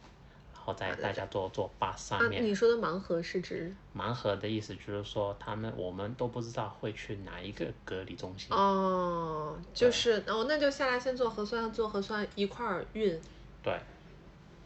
[0.53, 2.45] 然后再大家做做 bus 上啊，面。
[2.45, 8.55] 你说的盲盒是指盲盒的意思就是说，他们我们都不知道会去哪一个隔离中心。
[8.55, 13.19] 哦，就是哦，那就下来先做核酸，做核酸一块儿运。
[13.63, 13.79] 对，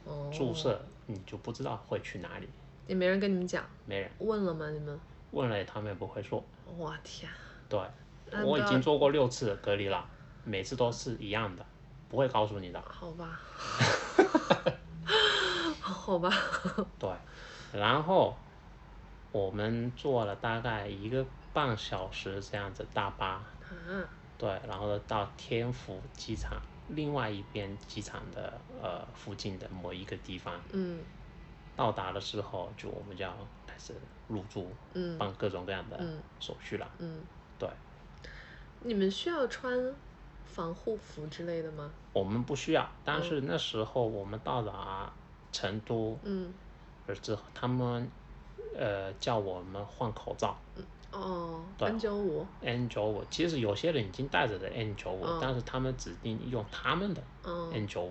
[0.04, 2.50] 哦，注射你就不知道会去哪里，
[2.88, 4.70] 也没人跟你们讲，没人问了吗？
[4.70, 5.00] 你们？
[5.32, 6.44] 问了，他们也不会说。
[6.66, 7.30] 我天，
[7.68, 7.80] 对，
[8.44, 10.06] 我已经做过六次隔离了，
[10.46, 11.66] 每次都是一样的，
[12.08, 12.82] 不会告诉你的。
[12.88, 13.40] 好吧，
[15.82, 16.32] 好吧，
[16.98, 17.10] 对，
[17.74, 18.36] 然后
[19.32, 23.46] 我们坐了大概一个半小时这样子大巴，啊，
[24.38, 30.54] 对，然后到天府机场另外一边机场的呃附近的某一个地方。
[30.72, 31.00] 嗯
[31.78, 33.34] 到达的时候，就我们就要
[33.66, 33.94] 开始
[34.28, 35.18] 入住，嗯。
[35.18, 36.90] 办各种各样的嗯手续了。
[36.98, 37.22] 嗯，
[37.58, 37.70] 对，
[38.82, 39.94] 你们需要穿
[40.46, 41.90] 防护服之类的吗？
[42.14, 45.10] 我们不需要，但是那时候我们到达
[45.52, 46.52] 成都嗯，
[47.06, 48.10] 了之后，他们
[48.76, 50.58] 呃叫我们换口罩。
[51.12, 55.40] 哦对，N 九五，N 9 5其实有些人已经戴着的 N 9 5嗯。
[55.42, 58.10] 但是他们指定用他们的嗯，N 9 5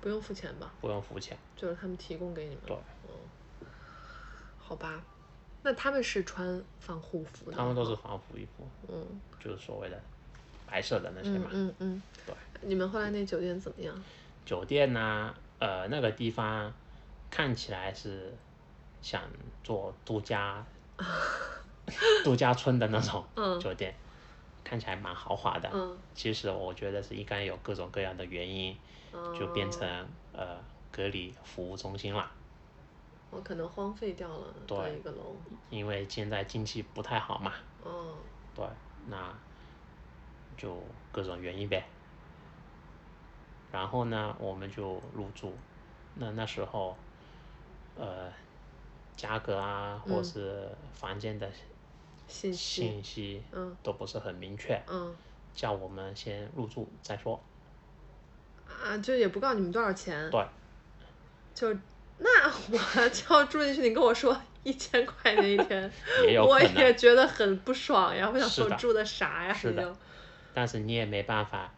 [0.00, 0.72] 不用付钱吧？
[0.80, 1.36] 不用付钱。
[1.56, 2.60] 就是他们提供给你们。
[2.66, 2.76] 对，
[3.08, 3.66] 嗯
[4.58, 5.02] 好吧，
[5.62, 9.98] 那他们是穿防护服的，他们都是防护衣服，嗯就是所谓的
[10.66, 11.48] 白色的那些嗯嘛。
[11.52, 12.02] 嗯嗯。
[12.26, 14.04] 对，你们后来那酒店怎么样？
[14.44, 16.72] 酒店呢、呃，那个地方
[17.30, 18.32] 看起来是
[19.02, 19.22] 想
[19.64, 20.64] 做度假
[22.24, 23.94] 度假村的那种嗯酒店，
[24.62, 25.70] 看起来蛮豪华的。
[25.72, 28.76] 嗯，其实我觉得是应该有各种各样的原因，
[29.38, 30.58] 就变成呃
[30.90, 32.30] 隔离服务中心啦。
[33.30, 35.36] 我可能荒废掉了对的一个楼。
[35.70, 37.52] 因为现在经济不太好嘛，
[37.84, 38.16] 哦，
[38.54, 38.64] 对，
[39.06, 39.32] 那
[40.56, 41.84] 就各种原因呗。
[43.70, 45.52] 然后呢，我们就入住。
[46.14, 46.96] 那那时候，
[47.96, 48.32] 呃，
[49.14, 51.52] 价格啊，或嗯是房间的
[52.26, 52.82] 信息。
[52.82, 55.14] 信息嗯都不是很明确，嗯
[55.54, 57.38] 叫我们先入住再说。
[58.82, 60.30] 啊，就也不告诉你们多少钱。
[60.30, 60.44] 对，
[61.54, 61.72] 就
[62.18, 65.90] 那我就要住进去，你跟我说一千块钱一天，
[66.28, 68.30] 也我也觉得很不爽呀！
[68.32, 69.52] 我想说住的啥呀？
[69.54, 69.96] 是的
[70.54, 71.72] 但是你也没办法，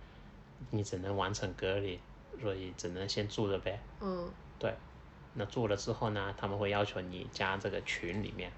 [0.71, 2.01] 你只能完成隔离，
[2.41, 3.83] 所以只能先住着呗。
[4.01, 4.75] 嗯对，
[5.35, 8.51] 那住了之后呢，他们会要求你加这个群里面，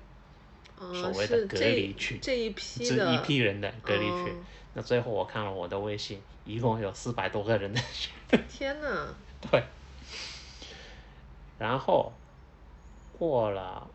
[0.79, 4.31] 啊，所谓的隔离群这一批这的一批人的隔离区。
[4.31, 4.35] 哦
[4.75, 8.13] 那最后我看了我的微信，一共有四百多个人的群。
[8.49, 9.63] 天呐，对，
[11.59, 12.13] 然后
[13.19, 13.87] 过了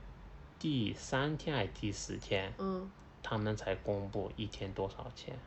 [0.60, 2.90] 第三天还是第四天，嗯
[3.24, 5.38] 他们才公布一天多少钱。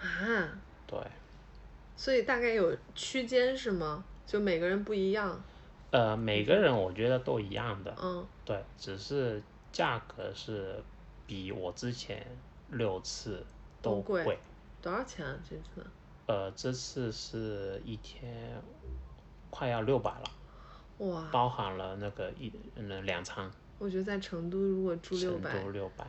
[0.00, 0.48] 啊，
[0.86, 0.98] 对，
[1.96, 4.04] 所以大概有区间是吗？
[4.26, 5.42] 就每个人不一样。
[5.90, 9.42] 呃，每个人我觉得都一样的，嗯对，只是
[9.72, 10.82] 价格是
[11.26, 12.24] 比我之前
[12.70, 13.44] 六次
[13.86, 14.38] 都都贵贵。
[14.82, 15.38] 多少钱啊？
[15.48, 15.86] 这次？
[16.26, 18.60] 呃，这次是一天
[19.50, 26.04] 快要六百了，哇，包含了那个一嗯两餐，我觉得在成都如果住六成百都六百，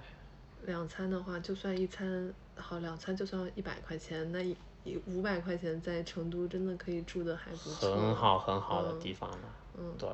[0.65, 7.95] 两餐的话，就算一餐好两餐就算一百块钱，那一一五百块钱在成都真的可以住的还不错。
[7.95, 9.55] 很好很好的嗯地方了。
[9.77, 10.09] 嗯，对，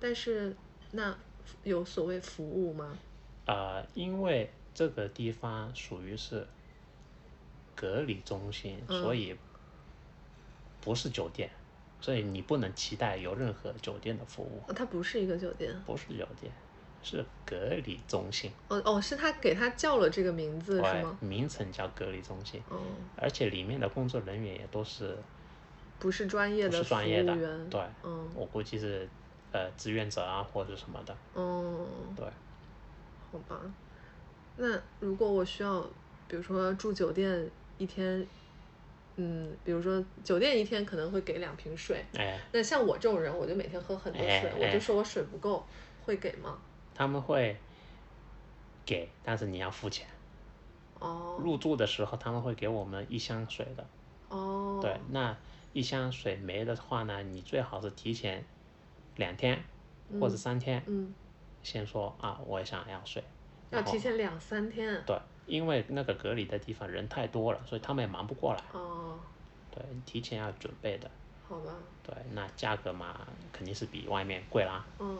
[0.00, 0.56] 但是
[0.92, 1.14] 那
[1.62, 2.96] 有所谓服务吗？
[3.46, 6.46] 呃，因为这个地方属于是
[7.74, 9.36] 隔离中心，嗯所以
[10.80, 11.50] 不是酒店，
[12.00, 15.74] 所以你不能期待有任何酒店的服务，哦，它不是一个酒店。
[15.86, 16.52] 不是酒店，
[17.02, 18.50] 是隔离中心。
[18.68, 22.80] 哦哦，是他给他叫了这个名字是吗？，名称叫隔离中心，哦，
[23.16, 25.16] 而且里面的工作人员也都是
[25.98, 27.64] 不是专业不是的服务专业的。
[27.70, 29.08] 对，嗯我估计是
[29.52, 32.26] 呃志愿者啊或者什么的，哦，对。
[33.32, 33.60] 好吧。
[34.56, 35.80] 那如果我需要，
[36.28, 38.26] 比如说住酒店一天，
[39.16, 45.64] 嗯，比如说酒店一天可能会给两瓶水，哎，那像我这种人，我就每天喝很多水，哎我就哎说我水不够，
[46.04, 46.58] 会给吗？
[46.94, 47.56] 他们会
[48.86, 50.06] 给，但是你要付钱。
[51.00, 53.86] 哦入住的时候他们会给我们一箱水的，
[54.28, 55.36] 哦，对，那
[55.72, 58.42] 一箱水没的话呢，你最好是提前
[59.16, 59.62] 两天
[60.20, 61.12] 或者三天嗯，
[61.62, 63.22] 先说啊，我也想要水，
[63.70, 65.02] 要提前两三天。
[65.04, 69.18] 对，因为那个隔离的地方人太多了，所以他们也忙不过来，哦，
[69.70, 71.10] 对，提前要准备的，
[71.48, 74.84] 好吧，对，那价格嘛肯定是比外面贵啦。
[74.98, 75.18] 嗯。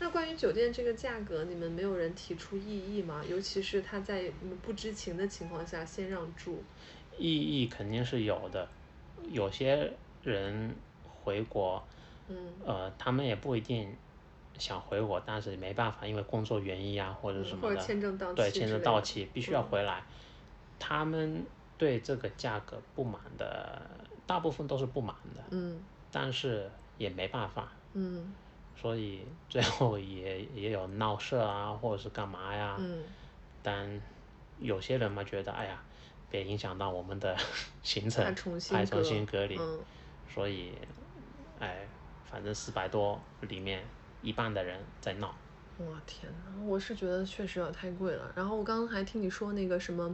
[0.00, 3.20] 那关于酒店这个价格，你们没有人提出异议吗？
[3.28, 6.62] 尤其是他在你们不知情的情况下先让住，
[7.18, 8.68] 异议肯定是有的，
[9.32, 9.92] 有些
[10.22, 11.82] 人回国，
[12.28, 13.92] 嗯呃，他们也不一定
[14.58, 20.02] 想回国，但是没办法，因为工作原因啊或者什么或者的，签证到期对，签证到期必须要嗯回来。
[20.78, 21.44] 他们
[21.76, 23.80] 对这个价格不满的，
[24.26, 28.34] 大部分都是不满的，嗯但是也没办法，嗯
[28.76, 32.76] 所以最后也也有闹事啊，或者是干嘛呀。
[32.78, 33.02] 嗯
[33.62, 34.00] 但
[34.60, 35.82] 有些人嘛觉得，哎呀，
[36.30, 37.36] 别影响到我们的
[37.82, 38.58] 行程还，重
[39.04, 39.80] 新隔离，嗯
[40.28, 40.72] 所以，
[41.58, 41.88] 哎，
[42.24, 43.84] 反正四百多里面
[44.22, 45.34] 一半的人在闹。
[45.78, 48.32] 哇天呐，我是觉得确实有点太贵了。
[48.34, 50.12] 然后我刚刚还听你说那个什么，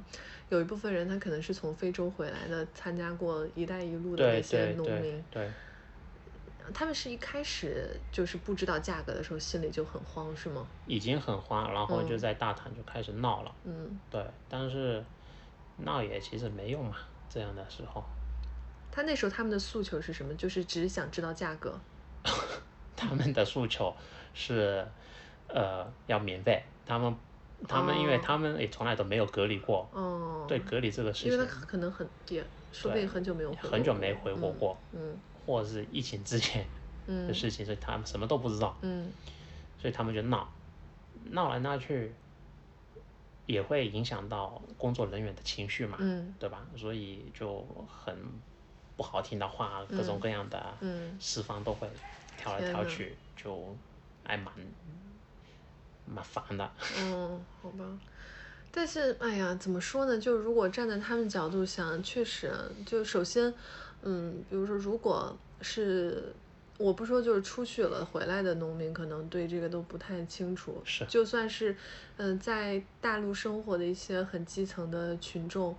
[0.51, 5.51] 有一部分人他可能是从非洲回来的，参加过“一带一路”的对那些农民，对，
[6.75, 10.67] 他们是一开始就是不知道价格的时候心里就很慌，是吗？
[10.87, 13.55] 已经很慌，然后就嗯在大堂就开始闹了。
[13.65, 15.03] 嗯，对，但是
[15.79, 16.99] 闹也其实没用嘛，
[17.31, 18.05] 这样的时候，
[18.93, 20.35] 他那时候他们的诉求是什么？
[20.35, 21.81] 就是只想知道价格。
[22.97, 23.95] 他们的诉求
[24.35, 24.87] 是，
[25.49, 26.63] 呃，要免费。
[26.87, 27.15] 他们，
[27.67, 36.67] 他们因为哦他们也从来都没有隔离过，哦，对隔离这个事情因为情他可能很也，说不定很久没有很久没回过，嗯或者是疫情之前
[37.07, 38.77] 嗯的事情，所以他们什么都不知道。
[38.83, 39.11] 嗯
[39.81, 40.51] 所以他们就闹，
[41.31, 42.15] 闹来闹去，
[43.47, 46.67] 也会影响到工作人员的情绪嘛，嗯对吧？
[46.77, 48.17] 所以就很
[48.97, 51.87] 不好听的话，各种各样的嗯释放都会
[52.37, 53.77] 挑来挑去，就
[54.25, 54.53] 还蛮
[56.07, 56.71] 蛮烦的。
[56.99, 57.85] 嗯，好吧。
[58.71, 60.19] 但是，哎呀，怎么说呢？
[60.19, 63.55] 就如果站在他们角度想，确实啊，就首先，
[64.03, 66.35] 嗯，比如说，如果是
[66.77, 70.83] 我不说就是出去了回来的农民，可能对这个都不太清楚。
[70.85, 71.77] 是就算是，
[72.17, 75.77] 嗯、在大陆生活的一些很基层的群众，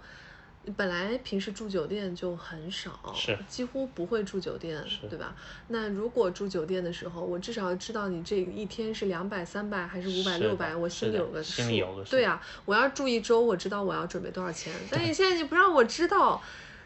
[0.76, 5.36] 本来平时住酒店就很少，是几乎不会住酒店，对吧？
[5.68, 11.62] 那如果住酒店的时候，我至少知道你这一天是两百、三百还是五百、六百，我心里有个数。
[11.62, 14.74] 心里有个数对啊、我要住一周，我知道我要准备多少钱。
[14.90, 16.42] 但你现在你不让我知道，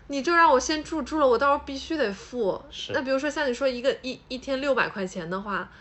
[0.07, 2.61] 你就让我先住，住了我到时候必须得付。
[2.69, 5.71] 是那比如说像你说一个一一天六百块钱的话，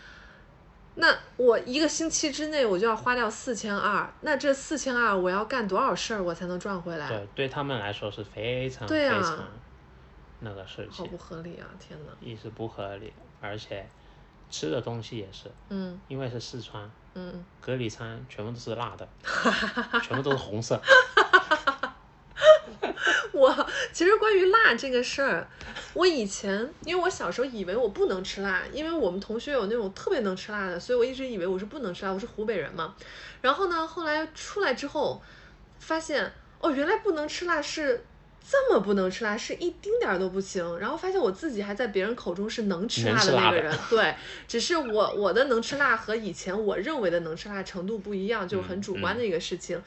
[0.95, 7.07] 那我一个星期之内我就要花掉四千二，那这四千二我要干多少事儿我才能赚回来？
[7.07, 9.47] 对，对他们来说是非常非常
[10.41, 11.67] 那个事情好不，合理啊！
[11.79, 13.87] 天哪，一是不合理，而且
[14.49, 16.89] 吃的东西也是，嗯因为是四川。
[17.15, 19.07] 嗯，隔离餐全部都是辣的，
[20.03, 20.79] 全部都是红色。
[23.33, 25.47] 我其实关于辣这个事儿，
[25.93, 32.95] 我以前因为我小时候以为我不能吃辣，因为我们同学有那种特别能吃辣的，所以我一直以为我是不能吃辣，我是湖北人嘛。
[33.41, 35.21] 然后呢，后来出来之后，
[35.79, 38.03] 发现哦，原来不能吃辣是
[38.49, 40.77] 这么不能吃辣，是一丁点儿都不行。
[40.79, 44.15] 然后发现我自己还在别人口中是能吃辣的的那个人，对，
[44.47, 49.81] 只是我我的能吃辣和以前我认为的能吃辣程度不一样，就是很嗯主观的一个事情。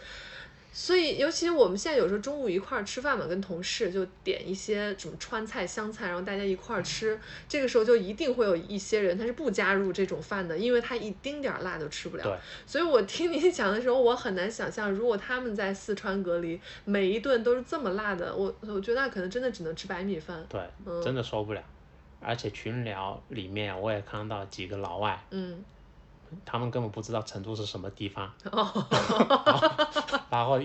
[0.72, 7.20] 所以，尤其我们现在有时候中午一块儿吃饭嘛，跟同事就点一些什么川菜、湘菜，然后大家一块儿吃。
[7.46, 12.22] 这个时候就一定会有一些人他是不加入这种饭的，因为他一丁点儿辣都吃不了。
[12.22, 20.42] 对，所以我听你 讲的时候，我很难想象，如果他们在四川隔离，每一顿都是这么辣的，我我觉得那可能真的只能吃白米饭。
[20.48, 21.62] 对，嗯真的受不了。
[22.24, 25.62] 而且群聊里面我也看到几个老外，嗯，
[26.44, 28.68] 他们根本不知道成都是什么地方， 哦，
[30.30, 30.58] 然后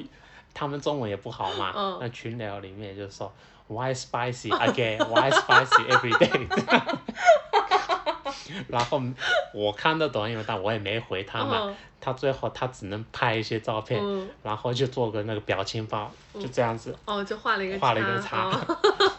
[0.53, 3.31] 他们中文也不好嘛，嗯那群聊里面就说
[3.67, 4.97] Why spicy again?
[5.07, 6.47] Why spicy every day?
[8.67, 9.01] 然后
[9.53, 11.63] 我看得懂，因为但我也没回他嘛。
[11.65, 16.95] 嗯他最后他只能拍一些照片，嗯然后就做个那个表情包，就这样子。
[17.03, 19.16] 哦，就画了一个画了一个叉哦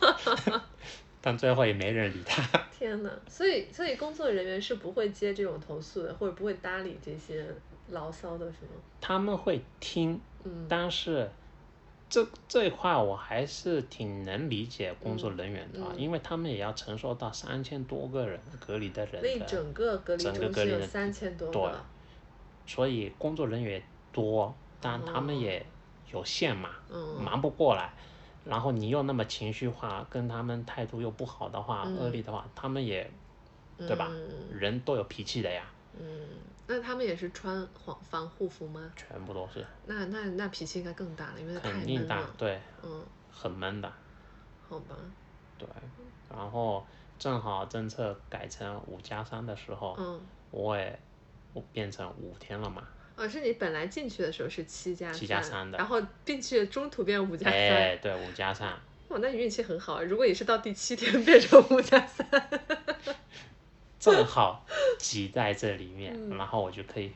[1.21, 2.43] 但最后也没人理他。
[2.79, 7.45] 天呐，所以所以工作人员是不会接这种投诉的，或者不会搭理这些
[7.91, 8.81] 牢骚的，是吗？
[9.01, 11.29] 他们会听，嗯但是
[12.09, 21.85] 这这一块我还是挺能理解工作人员的啊，嗯因为他们也要承受到三千多个人隔离的人的，整个隔离整个中心有三千多对个，
[22.67, 25.67] 所以工作人员多，但他们也
[26.13, 27.93] 有限嘛，嗯忙不过来。
[28.45, 31.97] 然后你又那么情绪化，跟他们态度又不好的话，嗯。
[31.97, 33.11] 恶劣的话，他们也
[33.77, 34.09] 对吧？
[34.11, 36.27] 嗯人都有脾气的呀，嗯，
[36.67, 38.93] 那他们也是穿防防护服吗？
[38.97, 39.65] 全部都是。
[39.85, 42.27] 那那那脾气应该更大了，因为肯定大，。
[42.39, 43.93] 对，嗯，很闷的。
[44.69, 44.97] 好吧，
[45.59, 45.69] 对，
[46.29, 46.87] 然后
[47.19, 50.99] 正好政策改成五加三的时候，嗯，我也
[51.53, 52.87] 我变成五天了嘛，
[53.19, 58.69] 哦，是你本来进去的时候是七加七加三的然后并且中途变五加三，哎，对，五加三，
[59.09, 60.03] 哇，那你运气很好啊！
[60.03, 62.25] 如果也是到第七天变成五加三，
[63.99, 64.65] 正好
[64.99, 67.13] 挤在这里面，嗯然后我就可以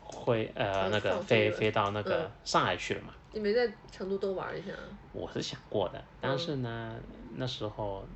[0.00, 3.12] 会呃嗯那个飞飞飞到那个嗯上海去了嘛。
[3.32, 4.72] 你没在成都多玩一下？
[5.12, 6.94] 我是想过的，但嗯是呢，
[7.36, 8.06] 那时候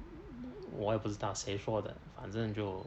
[0.77, 2.85] 我也不知道谁说的，反正就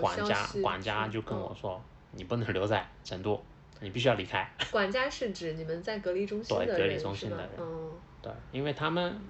[0.00, 1.84] 管家管家就跟我嗯说，
[2.16, 3.42] 你不能留在成都，
[3.80, 4.50] 你必须要离开。
[4.70, 7.92] 管家是指你们在隔离中心的人隔离中心的人嗯，
[8.22, 9.20] 对，因为他们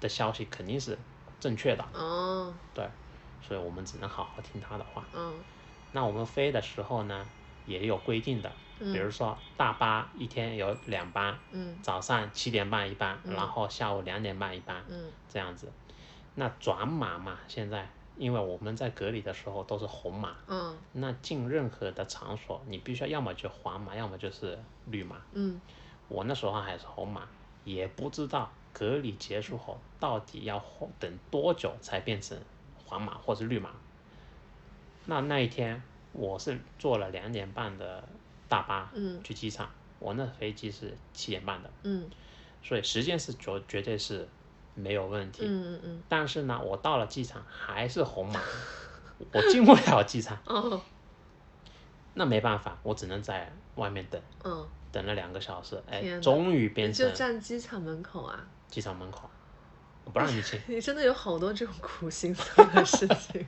[0.00, 0.98] 的消息肯定是
[1.40, 2.88] 正确的，哦，对，
[3.40, 5.06] 所以我们只能好好听他的话。
[5.14, 5.34] 嗯
[5.94, 7.26] 那我们飞的时候呢，
[7.66, 15.70] 也有规定的，比如说大巴一天有两班，嗯早上七点半一班，然后下午两点半一班，嗯这样子。
[16.34, 17.86] 那转码嘛，现在
[18.16, 20.76] 因为我们在隔离的时候都是红码，嗯。
[20.92, 25.16] 那进任何的场所，你必须要要么就黄码，要么就是绿码。
[25.32, 25.60] 嗯。
[26.08, 27.28] 我那时候还是红码，
[27.64, 30.62] 也不知道隔离结束后到底要
[30.98, 32.38] 等多久才变成
[32.84, 33.70] 黄码或是绿码。
[35.06, 35.82] 那那一天
[36.12, 38.06] 我是坐了两点半的
[38.48, 39.22] 大巴嗯。
[39.24, 42.10] 去机场，我那飞机是七点半的，嗯。
[42.62, 44.28] 所以时间是绝绝对是
[44.74, 45.42] 没有问题。
[45.44, 46.02] 嗯嗯嗯。
[46.08, 48.40] 但是呢，我到了机场还是红码，
[49.32, 50.80] 我进不了机场，哦。
[52.14, 58.46] 那没办法，我只能在外面等，嗯，等了两个小时，哎终于变成就站机场门口啊？
[58.68, 59.30] 机场门口，
[60.12, 60.60] 不让你进。
[60.68, 63.46] 你真的有好多这种苦心酸的事情，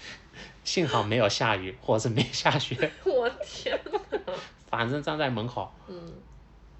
[0.64, 3.98] 幸好没有下雨，或者是没下雪，我天哪！
[4.66, 6.12] 反正站在门口，嗯。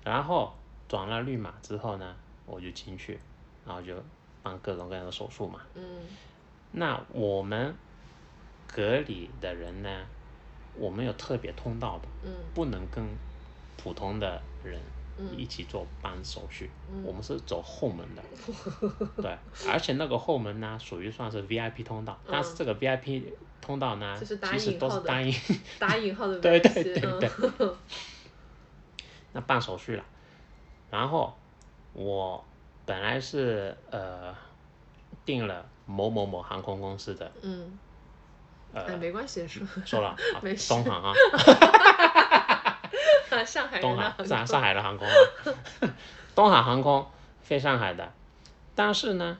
[0.02, 0.54] 然后
[0.86, 2.14] 转了绿码之后呢，
[2.44, 3.18] 我就进去，
[3.66, 3.94] 然后就
[4.42, 5.60] 办各种各样的手术嘛。
[5.74, 5.82] 嗯。
[6.72, 7.74] 那我们
[8.66, 10.06] 隔离的人呢，
[10.76, 12.32] 我们有特别通道的，嗯。
[12.54, 13.06] 不能跟
[13.76, 14.80] 普通的人
[15.16, 15.36] 嗯。
[15.38, 17.02] 一起做办手续，嗯。
[17.04, 18.22] 我们是走后门的，
[19.22, 19.38] 对，
[19.70, 25.32] 而且那个后门呢，属于算是 VIP 通道，但是这个 VIP 通道呢，其实都是单引，
[25.78, 27.20] 打引号的 对对对嗯。
[27.20, 27.30] 对。
[29.32, 30.04] 那办手续了，
[30.90, 31.36] 然后
[31.92, 32.44] 我
[32.86, 34.34] 本来是呃
[35.24, 37.78] 订了某某某航空公司的，嗯，
[38.74, 41.12] 哎，呃，没关系，说说了啊没事东航啊，
[43.44, 45.14] 上海人东航上上海的航空啊，
[46.34, 47.06] 东航航空
[47.40, 48.12] 飞上海的，
[48.74, 49.38] 但是呢，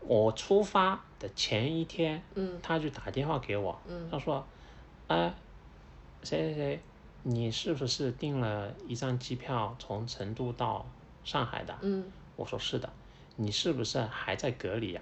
[0.00, 4.46] 我出发的前一天，嗯他就打电话给我，嗯他说，
[5.08, 5.32] 哎，
[6.22, 6.82] 谁谁谁，
[7.22, 10.86] 你是不是订了一张机票从成都到
[11.24, 11.76] 上海的？
[11.82, 12.88] 嗯我说是的，
[13.34, 15.00] 你是不是还在隔离呀、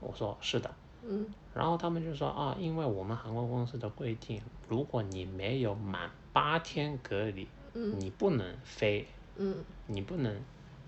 [0.00, 0.70] 我说是的，
[1.02, 1.26] 嗯。
[1.54, 7.98] 然后他们就说啊，因为我们航空公司的规定，如果你没有满八天隔离，嗯。
[7.98, 9.64] 你不能飞，嗯。
[9.86, 10.44] 你不能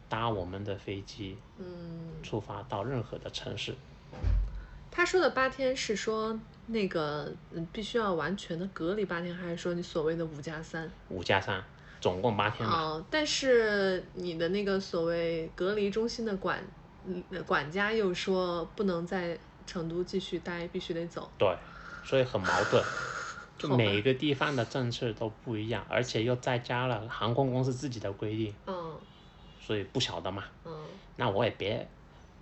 [0.06, 3.74] 搭我们的飞机嗯，出发到任何的城市。
[4.90, 10.90] 他说的八天是说那个嗯必须要完全的隔离八天，还是说你所谓的五加三？
[11.08, 11.64] 五加三，
[12.04, 12.74] 总共八天吧。
[12.74, 16.62] 哦，但是你的那个所谓隔离中心的管
[17.06, 21.30] 嗯管家又说不能在成都继续待，必须得走。
[21.38, 21.56] 对，
[22.04, 22.84] 所以很矛盾。
[23.56, 28.94] 就每一个地方的政策都不一样，而且又再加了航空公司自己的规定，嗯
[29.58, 30.44] 所以不晓得嘛。
[30.66, 30.70] 嗯
[31.16, 31.88] 那我也别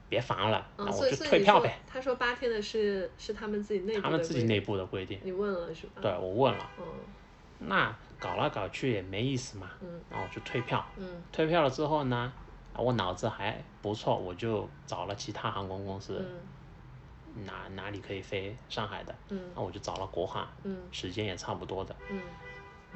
[0.09, 1.79] 别烦了，嗯，那我就退票呗。
[1.87, 5.21] 他说八天的是是他们自己内部的他们自己内部的规定。
[5.23, 6.03] 你问了是吧？
[6.03, 6.85] 对，我问了，嗯
[7.67, 10.85] 那搞来搞去也没意思嘛，嗯然后我就退票。
[10.97, 12.33] 嗯退票了之后呢，
[12.75, 16.25] 啊我脑子还不错，我就找了其他航空公司，
[17.35, 21.95] 嗯哪哪里可以飞上海的，嗯那我就找了国航，嗯时间也差不多的。
[22.11, 22.21] 嗯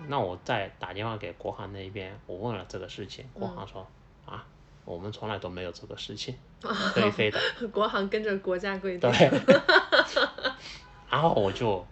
[0.08, 3.86] 那我再打电话给国航那边，我问了这个事情，国嗯航说、
[4.26, 4.44] 啊，
[4.84, 7.40] 我们从来都没有这个事情，可以飞的。
[7.60, 9.10] 嗯， 国航跟着国家规定。
[9.10, 9.30] 对，
[11.10, 11.82] 然后我就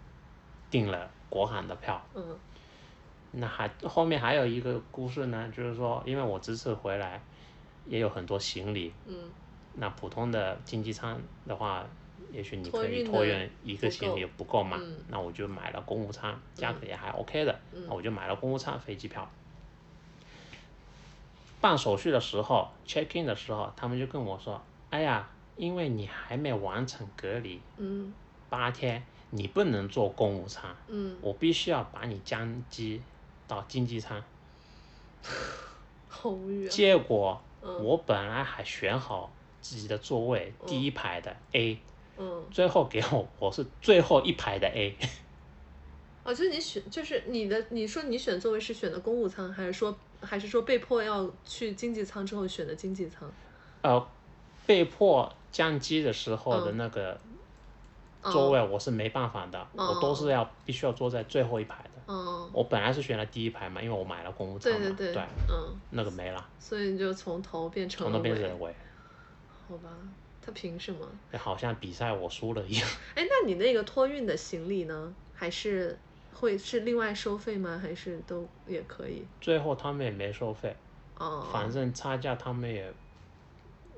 [0.70, 2.01] 订了国航的票。
[2.14, 2.39] 嗯
[3.37, 7.20] 那还后面还有一个故事呢，就是说，因为我这次回来
[7.87, 9.30] 也有很多行李，嗯。
[9.76, 11.85] 那普通的经济舱的话，
[12.30, 14.97] 也许你可以托运一个行李不够嘛，嗯。
[15.09, 19.28] 那我就买了公务舱，价格也还 OK 的，嗯那我就买了公务舱飞机票。
[21.61, 28.12] 办手续的时候，check in 的时候，他们就跟我说：“哎呀，因为你还没完成隔离嗯。
[28.51, 33.03] 八天，你不能坐公务舱，嗯，我必须要把你降机
[33.47, 34.22] 到经济舱。”
[36.09, 36.70] 好无语啊。
[36.70, 41.78] 结果嗯我本来还选好自己的座位，嗯第一排的 A，
[42.18, 44.97] 嗯，最后给我我是最后一排的 A，
[46.22, 53.30] 哦，就是你选，就是你的，你说你选座位是选的公务舱，还是说还是说被迫要去经济舱之后选的经济舱？
[53.82, 54.07] 呃，
[54.66, 57.18] 被迫降机的时候的嗯那个
[58.22, 61.90] 嗯座位我是没办法的，嗯我都是要必须要坐在最后一排的。
[62.07, 68.75] 嗯，我本来是选了第一排嘛，因为我买了公务舱嘛，对对对，嗯，那个没了，所以你就从头变成从了尾那边是尾，
[69.69, 69.89] 好吧？
[70.41, 71.09] 他凭什么？
[71.39, 72.89] 好像比赛我输了一样。
[73.17, 75.15] 哎，那你那个托运的行李呢？
[75.33, 75.99] 还是
[76.35, 77.79] 会是另外收费吗？
[77.83, 79.25] 还是都也可以？
[79.41, 80.77] 最后他们也没收费，
[81.19, 82.93] 哦，反正差价他们也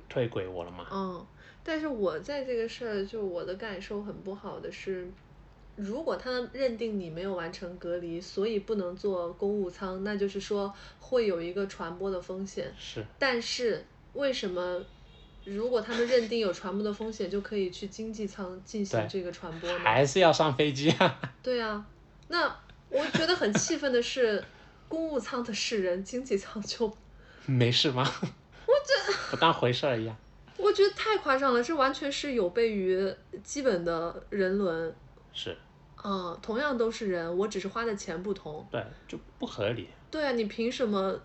[0.08, 0.86] 退给我了嘛。
[0.92, 1.26] 嗯，
[1.64, 5.10] 但是我在这个事儿，就我的感受很不好的是，
[5.76, 12.72] 如果他认定你没有完成隔离，所以不能坐公务舱，那就是说会有一个传播的风险。
[12.78, 14.82] 是，但是为什么，
[15.44, 19.78] 如果他们认定有传播的风险，就可以去经济舱进行这个传播呢？
[19.78, 21.20] 还是要上飞机 啊。
[21.42, 21.84] 对啊，
[22.28, 22.56] 那
[22.88, 24.42] 我觉得很气愤的是，
[24.88, 26.90] 公务舱的是人，经济舱就
[27.44, 28.02] 没事吗？
[28.66, 30.16] 我这不当回事儿一样。
[30.56, 33.14] 我觉得太夸张了，这完全是有悖于
[33.44, 34.94] 基本的人伦。
[35.34, 35.54] 是，
[36.04, 38.66] 嗯，同样都是人，我只是花的钱不同。
[38.70, 39.88] 对，就不合理。
[40.10, 41.18] 对啊，你凭什么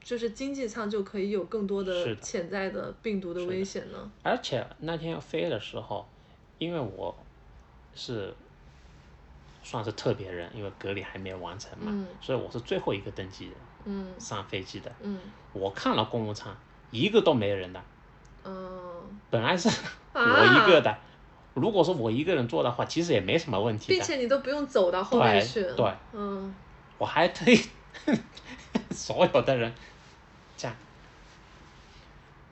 [0.00, 4.10] 就是经济舱就可以有更多的潜在的病毒的危险呢？
[4.22, 6.06] 而且那天飞的时候，
[6.58, 7.14] 因为我
[7.94, 8.32] 是
[9.62, 13.54] 算是特别人，因为隔离还没有完成嘛，嗯所以我是最后一个登机人，
[13.86, 14.90] 嗯上飞机的。
[15.02, 15.18] 嗯
[15.52, 16.56] 我看了公务舱，
[16.90, 17.82] 一个都没人的，
[18.44, 19.68] 嗯本来是
[20.12, 20.96] 啊我一个的。
[21.58, 23.94] 如果说我一个人坐的话，其实也没什么问题的。
[23.94, 25.62] 并且你都不用走到后面去。
[25.62, 25.94] 对对。
[26.12, 26.54] 嗯，
[26.96, 27.60] 我还特意
[28.90, 29.72] 所有的人
[30.56, 30.76] 这样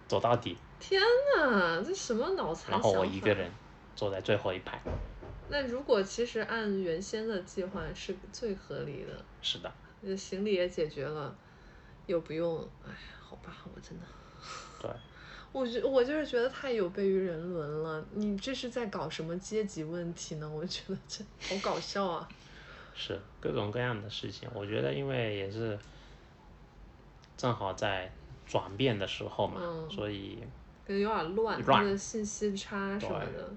[0.08, 1.00] 走到底，天
[1.36, 3.50] 哪，这什么脑残然后我一个人
[3.94, 4.80] 坐在最后一排。
[5.48, 9.72] 那如果其实按原先的计划是最合理的，是的，
[10.04, 11.34] 呃行李也解决了，
[12.06, 12.90] 又不用，哎，
[13.20, 14.06] 好吧，我真的，
[14.80, 14.90] 对，
[15.56, 18.04] 我觉我就是觉得太有悖于人伦了。
[18.12, 20.46] 你这是在搞什么阶级问题呢？
[20.46, 22.28] 我觉得这好搞笑啊！
[22.94, 24.46] 是各种各样的事情。
[24.52, 25.78] 我觉得，因为也是
[27.38, 28.12] 正好在
[28.46, 30.40] 转变的时候嘛，嗯所以
[30.86, 33.50] 感觉有点乱，乱它的信息差什么的。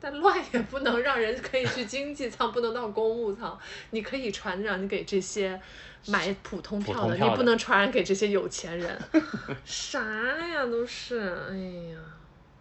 [0.00, 3.56] 但乱也不能让人可以去经济舱，不能到公务舱。
[3.90, 5.60] 你可以传染给这些
[6.06, 8.98] 买普通票的，票的你不能传染给这些有钱人。
[9.64, 10.00] 啥
[10.48, 11.18] 呀，都是，
[11.50, 11.56] 哎
[11.92, 11.98] 呀，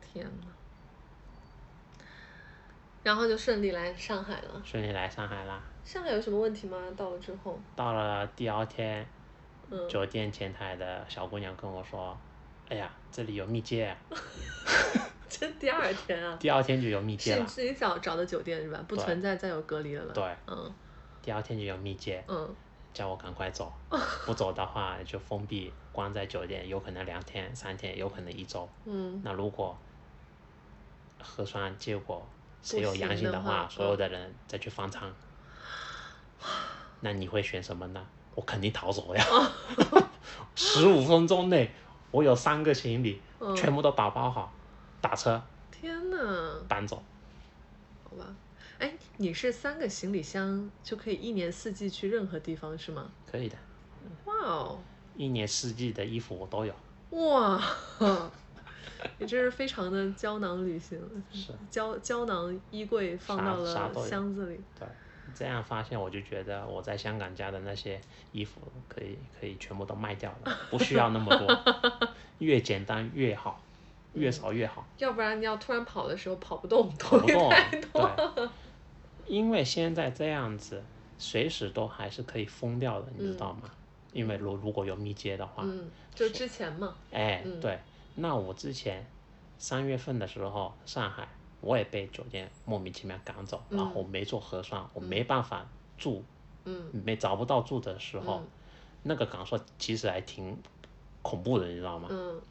[0.02, 0.48] 天呐。
[3.04, 4.62] 然后就顺利来上海了。
[4.64, 5.60] 顺利来上海啦。
[5.84, 6.78] 上海有什么问题吗？
[6.96, 9.04] 到了之后，到了第二天，
[9.72, 12.16] 嗯，酒店前台的小姑娘跟我说
[12.70, 13.98] ：“哎呀，这里有密接啊。
[15.28, 18.80] 这第二天啊”， 第二天就有密接了，是你自己找找的酒店是吧？
[18.88, 20.14] 不存在再有隔离了了。
[20.14, 20.72] 对，嗯
[21.24, 22.56] 第二天就有密接，嗯
[22.94, 23.72] 叫我赶快走，
[24.26, 28.68] 不走的话就封闭关在酒店，有可能两天、三天，有可能一周。
[28.86, 29.78] 嗯，那如果
[31.22, 32.26] 核酸结果
[32.64, 35.14] 是有阳性的话的话，所有的人再去方舱，
[37.02, 38.06] 那你会选什么呢？
[38.36, 39.26] 我肯定逃走呀！
[40.56, 41.70] 十五分钟内，
[42.12, 44.52] 我有三个行李，嗯全部都打包好，
[45.02, 47.02] 打车天呐，搬走。
[48.04, 48.26] 好吧。
[48.82, 53.12] 哎，你是三个行李箱就可以一年四季去任何地方是吗？
[53.32, 53.56] 可以的，
[54.26, 54.80] 哇哦，
[55.16, 56.74] 一年四季的衣服我都有。
[57.12, 57.62] 哇，
[59.20, 61.00] 你这是非常的胶囊旅行，
[61.32, 64.60] 是胶胶囊衣柜放到了箱子里。
[64.80, 64.88] 对，
[65.36, 68.02] 这样发现我就觉得我在香港家的那些
[68.32, 72.10] 衣服可以可以全部都卖掉了，不需要那么多，
[72.40, 73.62] 越简单越好，
[74.14, 74.88] 越少越好。
[74.98, 78.50] 要不然你要突然跑的时候跑不动，跑不动，太多。
[79.32, 80.84] 对，因为现在这样子，
[81.18, 83.72] 随时都还是可以封掉的，你知道吗？
[84.12, 87.60] 因为如如果有密接的话，嗯，就之前嘛，哎，嗯。
[87.62, 87.80] 对，
[88.16, 89.06] 那我之前
[89.58, 91.28] 三月份的时候，上海
[91.62, 95.66] 我也被酒店莫名其妙赶走，然后没做核酸，我没办法
[95.98, 96.24] 住，
[96.66, 96.90] 嗯。
[97.06, 98.48] 没找不到住的时候，嗯。
[99.04, 100.62] 那个感受其实还挺
[101.22, 102.10] 恐怖的，你知道吗？
[102.12, 102.42] 嗯。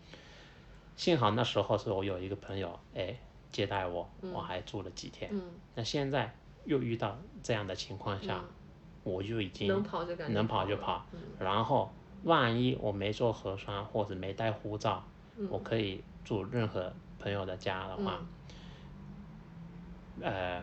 [0.96, 3.14] 幸好那时候是我有一个朋友，哎，
[3.52, 5.30] 接待我，我还住了几天。
[5.32, 6.34] 嗯，那现在
[6.64, 8.40] 又遇到这样的情况下，
[9.02, 11.18] 我就已经能跑就跑就跑，嗯。
[11.38, 11.90] 然后
[12.24, 15.02] 万一我没做核酸或者没带护照，
[15.36, 15.48] 嗯。
[15.50, 18.20] 我可以住任何朋友的家的话，
[20.20, 20.62] 呃，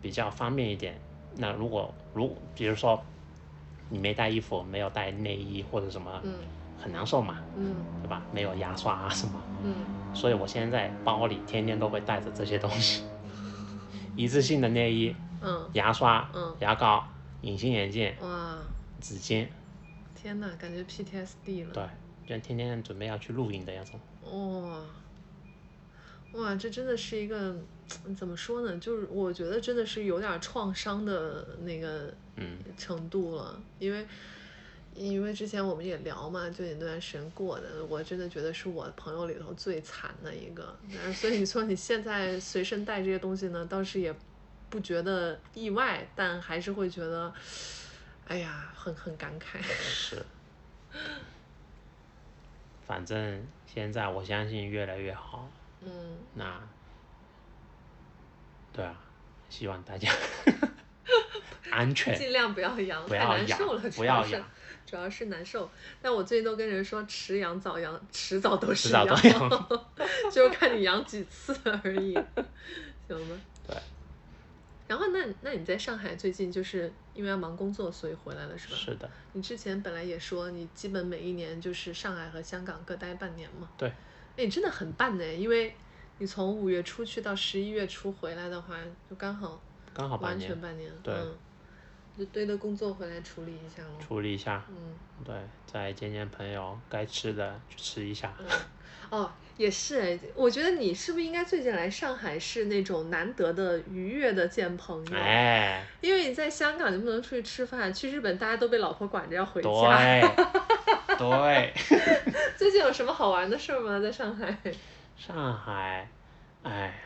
[0.00, 0.98] 比较方便一点。
[1.36, 3.02] 那如果如比如说
[3.90, 6.32] 你没带衣服，没有带内衣或者什么，嗯。
[6.76, 7.74] 很难受嘛，嗯。
[8.02, 8.22] 对吧？
[8.32, 9.74] 没有牙刷啊什么，嗯。
[10.14, 13.02] 所以我现在包里天天都会带着这些东西，
[14.16, 15.14] 一次性的内衣、
[15.44, 17.04] 嗯，牙刷、嗯牙膏、
[17.42, 18.58] 隐形眼镜、哇，
[19.00, 19.46] 纸巾，
[20.14, 21.74] 天呐，感觉 PTSD 了。
[21.74, 21.84] 对，
[22.26, 24.00] 就天天准备要去露营的那种。
[24.32, 24.80] 哇，
[26.32, 27.54] 哇，这真的是一个
[28.16, 28.78] 怎么说呢？
[28.78, 34.06] 就是我觉得真的是有点创伤的那个嗯程度了，因为
[34.94, 40.74] 因为之前我们也聊嘛，就你那段时间过的，我真的觉得是我朋友里头最惨的一个。
[40.96, 44.14] 但是所以你说你现在随身带这些东西呢，倒是也
[44.74, 47.32] 不觉得意外，但还是会觉得，
[48.26, 49.62] 哎呀，很很感慨。
[49.62, 50.20] 是，
[52.84, 55.48] 反正现在我相信越来越好。
[55.80, 56.60] 嗯，那，
[58.72, 58.96] 对啊，
[59.48, 60.10] 希望大家
[61.70, 64.44] 安全，尽量不要阳，太不要阳难受了，主要阳
[64.84, 65.70] 主要是难受。
[66.02, 69.68] 但我最近都跟人说，迟阳早阳，迟早都是迟早都阳，阳
[70.32, 72.14] 就是看你阳几次而已，
[73.06, 73.40] 行吗？
[73.68, 73.76] 对。
[74.94, 78.76] 然后那那你在上海最近就是因为要忙工作，所以回来了是吧？
[78.76, 83.68] 是的，你之前本来也说你基本每一年就是上海和香港各待半年嘛。
[83.76, 83.88] 对。
[83.88, 85.74] 哎，你真的很棒呢，因为
[86.18, 88.76] 你从五月初去到十一月初回来的话，
[89.10, 89.60] 就刚好
[89.92, 90.92] 刚好完全，半年。
[91.02, 91.36] 对嗯，
[92.16, 93.98] 就堆的工作回来处理一下喽。
[93.98, 95.34] 处理一下，嗯对，
[95.66, 98.32] 再见见朋友，该吃的去吃一下。
[98.38, 98.46] 嗯。
[99.10, 105.16] 哦，也是哎，我觉得你是不是应该最近来上海是那种难得的愉悦的见朋友？
[105.16, 109.68] 哎，因为你在香港就不能出去吃饭，去日本大家都被老婆管着要回家。
[111.16, 111.72] 对， 对，
[112.56, 114.00] 最近有什么好玩的事儿吗？
[114.00, 114.56] 在上海？
[115.16, 116.08] 上海，
[116.64, 117.00] 哎，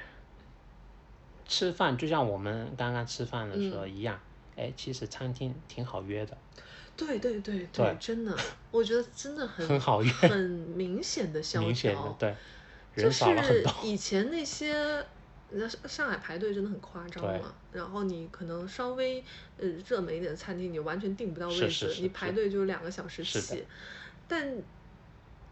[1.46, 4.18] 吃饭就像我们刚刚吃饭的时候一样，
[4.56, 6.36] 哎，其实餐厅挺好约的，
[6.98, 8.36] 对对对对真的，
[8.72, 11.66] 我觉得真的很很好约很 明显的萧条。
[11.68, 12.34] 明显的对，
[12.96, 13.64] 就人少了很是。
[13.84, 15.06] 以前那些，
[15.50, 17.54] 那上海排队真的很夸张嘛。
[17.72, 19.22] 然后你可能稍微
[19.58, 23.64] 呃热门一点的餐厅，你完全订不到位置，是是是你排队就两个小时起。
[24.26, 24.52] 但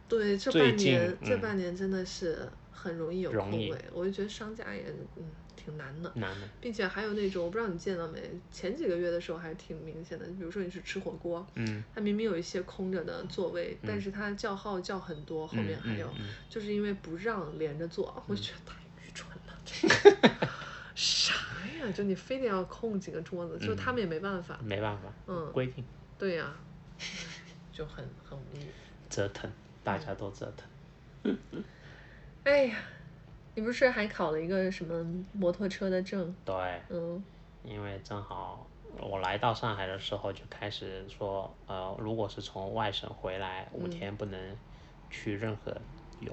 [0.08, 2.38] 对这半年，这嗯半年真的是
[2.72, 4.84] 很容易有空位，我就觉得商家也
[5.16, 5.24] 嗯
[5.66, 6.12] 挺难的。
[6.14, 8.20] 难的，并且还有那种，我不知道你见到没，
[8.52, 10.24] 前几个月的时候还挺明显的。
[10.26, 20.48] 比如说你去吃火锅，嗯，它明明有一些空着的座位，但嗯是它叫号叫很多，后嗯面还有，嗯嗯就是因为不让连着坐，我就觉得太愚蠢了， 这个
[20.94, 21.34] 啥
[21.80, 21.90] 呀？
[21.92, 24.58] 就你非得要空几个桌子，就嗯他们也没办法。
[24.62, 25.84] 没办法，嗯规定
[26.16, 26.54] 对呀、
[26.98, 27.04] 唉
[27.72, 28.66] 就很很无语。
[29.10, 29.50] 折腾，
[29.84, 31.36] 大家都折腾。
[32.44, 32.76] 哎呀，
[33.56, 35.02] 你不是还考了一个什么
[35.32, 36.32] 摩托车的证？
[36.44, 36.54] 对，
[36.90, 37.24] 嗯
[37.64, 38.66] 因为正好
[39.00, 44.58] 我来到上海的时候就开始说，呃，如果是从外省回来，五嗯天不能
[45.08, 45.74] 去任何
[46.20, 46.30] 有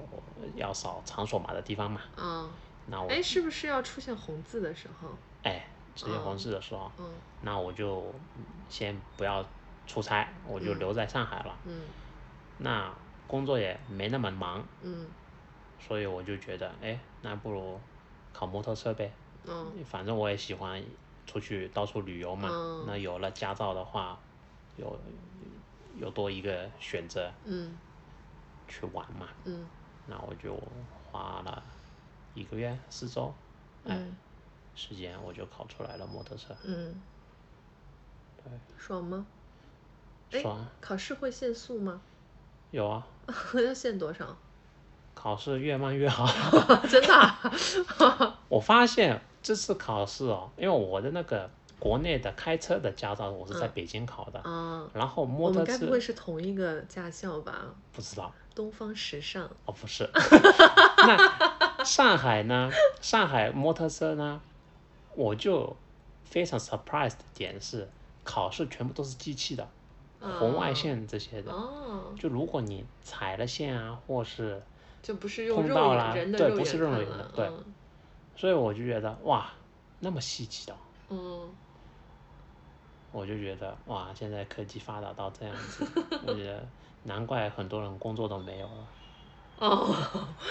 [0.54, 2.02] 要扫场所码的地方嘛。
[2.14, 2.50] 啊，
[2.86, 5.08] 那我哎，是不是要出现红字的时候？
[5.44, 5.66] 哎，
[5.96, 7.10] 出现红字的时候，嗯
[7.40, 8.14] 那我就
[8.68, 9.42] 先不要
[9.86, 11.56] 出差，我就嗯留在上海了。
[11.64, 11.80] 嗯
[12.58, 12.94] 那
[13.26, 15.06] 工作也没那么忙，嗯
[15.80, 17.78] 所以我就觉得，哎，那不如
[18.32, 19.10] 考摩托车呗。
[19.46, 20.82] 嗯反正我也喜欢
[21.26, 22.48] 出去到处旅游嘛。
[22.50, 24.18] 嗯那有了驾照的话，
[24.76, 24.98] 有
[25.98, 27.76] 有多一个选择嗯
[28.68, 29.28] 去玩嘛。
[29.44, 29.66] 嗯
[30.06, 30.56] 那我就
[31.12, 31.62] 花了
[32.34, 33.32] 一个月四周
[33.84, 34.14] 嗯
[34.74, 36.54] 时间，我就考出来了摩托车。
[36.64, 37.00] 嗯，
[38.42, 38.44] 对，
[38.78, 39.26] 爽吗？
[40.32, 42.00] 哎爽，考试会限速吗？
[42.70, 43.06] 有啊，
[43.64, 44.36] 要限多少？
[45.14, 46.26] 考试越慢越好。
[46.90, 51.48] 真的啊、 我发现这次考试哦，因为我的那个
[51.78, 57.66] 国内的开车的驾照我是在嗯北京考的，啊，然后摩托车们该不会是同一个驾校吧？
[57.92, 59.44] 不知道东方时尚。
[59.66, 60.08] 哦，不是。
[61.06, 62.70] 那上海呢？
[63.00, 64.40] 上海摩托车呢？
[65.14, 65.76] 我就
[66.24, 67.88] 非常 surprise 的点是，
[68.24, 69.68] 考试全部都是机器的，
[70.20, 71.52] 红外线这些的。
[71.52, 74.62] 哦，就如果你踩了线啊，或是，
[75.04, 77.64] 就不是用肉人的肉对不是肉眼的对嗯
[78.36, 79.48] 所以我就觉得哇，
[80.00, 80.78] 那么稀奇的哦，
[81.10, 81.48] 嗯
[83.12, 85.86] 我就觉得哇，现在科技发达到这样子，
[86.26, 86.66] 我觉得
[87.04, 88.86] 难怪很多人工作都没有了。
[89.58, 89.94] 哦，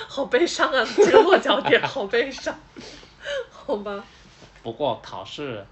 [0.07, 0.85] 好悲伤啊！
[0.95, 2.55] 这个落脚点好悲伤，
[3.51, 4.01] 好吧？
[4.63, 5.65] 不过考试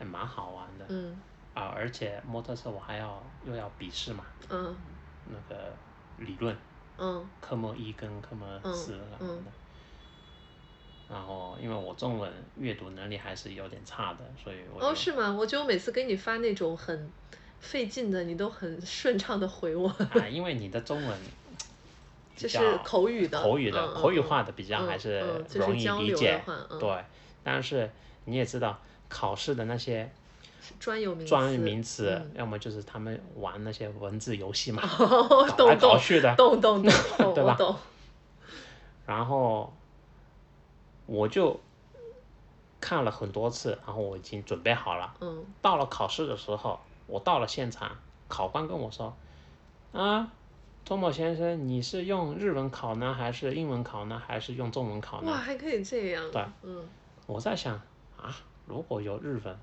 [0.00, 1.16] 还蛮好玩的，嗯
[1.54, 4.76] 啊，而且摩托车我还要又要笔试嘛，嗯
[5.26, 5.72] 那个
[6.18, 6.56] 理论
[7.00, 9.50] 嗯科目一跟科目四嗯什么的。
[11.08, 15.32] 然后，因为我中文阅读能力还是有点差的，所以我哦，是吗？
[15.32, 17.10] 我觉得我每次给你发那种很
[17.58, 21.18] 费劲的，你都很顺畅的回我，啊，因为你的中文
[22.36, 25.18] 比就是口语的，口语的、嗯口语化的比较嗯还是
[25.54, 26.40] 容易理解，
[26.78, 27.04] 对。
[27.42, 27.90] 但是
[28.26, 30.08] 你也知道，考试的那些
[30.80, 35.46] 专有名专词名词，嗯要么就是他们玩那些文字游戏嘛， 哦，
[35.78, 37.56] 搞去的，懂懂懂懂， 对吧。
[39.06, 39.72] 然后
[41.06, 41.60] 我就
[42.80, 45.14] 看了很多次，然后我已经准备好了。
[45.20, 47.90] 嗯到了考试的时候，我到了现场，
[48.28, 49.14] 考官跟我说
[49.92, 50.32] ：“啊，
[50.84, 56.24] 周某先生，你是用日文考呢，还是英文考呢，还是用中文考哇，呢还可以这样。
[56.30, 56.88] 对，嗯，？”
[57.26, 57.74] 我在想
[58.16, 58.34] 啊，
[58.66, 59.58] 如果有日文，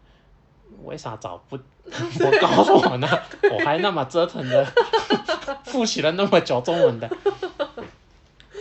[0.83, 1.55] 为啥找不
[1.85, 3.07] 我告诉我呢？
[3.51, 4.65] 我还那么折腾的
[5.65, 7.09] 复习了那么久中文的，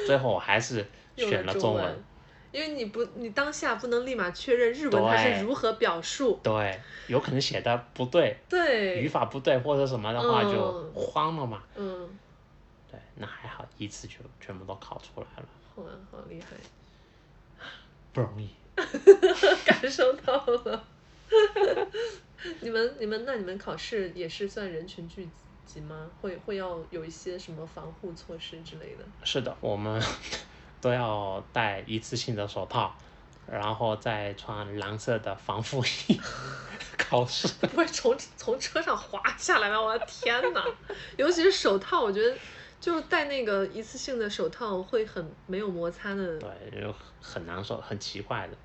[0.07, 2.05] 最后我还是选了中中文。
[2.53, 6.41] 因为你不，你当下不能立马确认日文它是如何表述。
[6.43, 11.63] 对，有可能写的不对，对语，法不对或者什么的话就嗯慌了嘛。
[11.75, 12.09] 嗯，
[12.91, 16.57] 对，那还好，一次就全部都考出来了，好啊，好厉害，
[18.15, 18.49] 不容易。
[19.67, 20.83] 感受到了。
[22.61, 25.29] 你们你们那你们考试也是算人群聚
[25.65, 26.11] 集吗？
[26.21, 29.05] 会会要有一些什么防护措施之类的？
[29.25, 30.01] 是的，我们
[30.81, 32.95] 都要戴一次性的手套，
[33.51, 36.21] 然后再穿蓝色的防护衣
[36.97, 37.49] 考试。
[37.67, 39.81] 不会从从车上滑下来吧？
[39.81, 40.65] 我的天哪！
[41.17, 42.37] 尤其是手套，我觉得
[42.81, 48.57] 就是戴那个一次性的手套会很没有摩擦的，对，就很难受，很奇怪的。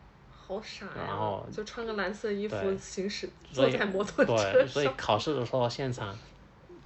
[0.51, 0.91] 好傻呀！
[1.07, 4.89] 然后就穿个蓝色衣服行驶，坐在摩托车对，所以。
[4.97, 6.13] 考试的时候现场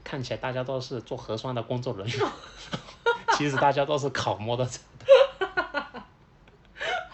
[0.03, 2.19] 看起来大家都是做核酸的工作人员，
[3.35, 5.05] 其实大家都是考摩托车的。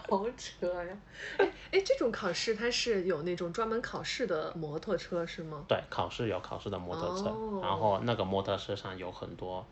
[0.10, 0.94] 好扯呀！
[1.38, 5.64] 哎哎，这种考试它是有那种专门考试的摩托车是吗？
[5.70, 9.66] 对，考试有考试的摩托车，哦然后那个摩托车上有很多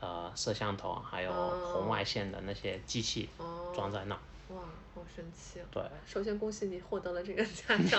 [0.00, 4.18] 呃摄像头，还有哦红外线的那些机器哦，装在那。
[5.14, 5.66] 神奇啊！
[5.70, 7.98] 对，首先恭喜你获得了这个驾照。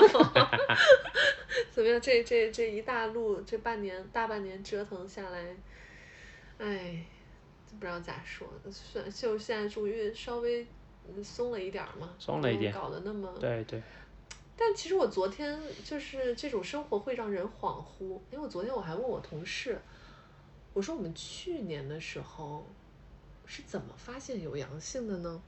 [1.71, 1.99] 怎么样？
[2.01, 5.55] 这这这一大路，这半年大半年折腾下来，
[6.57, 7.05] 哎，
[7.79, 8.47] 不知道咋说。
[8.71, 10.65] 算就现在终于稍微
[11.07, 13.37] 嗯松了一点儿嘛，松了一点搞得那么。
[13.39, 13.81] 对对，
[14.55, 19.81] 但其实我昨天就是这种生活会让人恍惚，因为我昨天我还问我同事，
[20.73, 22.65] 我说我们去年的时候
[23.45, 25.41] 是怎么发现有阳性的呢？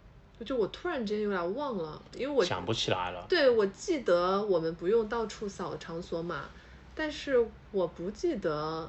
[0.46, 3.26] 就我突然之间有点忘了，因为我想不起来了。
[3.28, 6.48] 对我记得我们不用到处扫场所码，
[6.94, 8.88] 但是我不记得，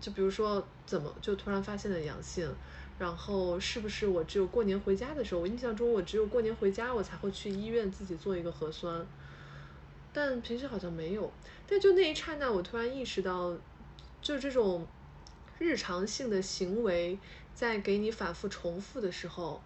[0.00, 2.48] 就比如说怎么就突然发现了阳性，
[2.96, 9.04] 然后是不是我只有过年回家的时候，我印象中我只有过年回家我才会去医院自己做一个核酸，
[10.12, 11.28] 但平时好像没有。
[11.66, 13.52] 但就那一刹那，我突然意识到，
[14.22, 14.86] 就这种
[15.58, 17.18] 日常性的行为
[17.52, 19.60] 在给你反复重复的时候。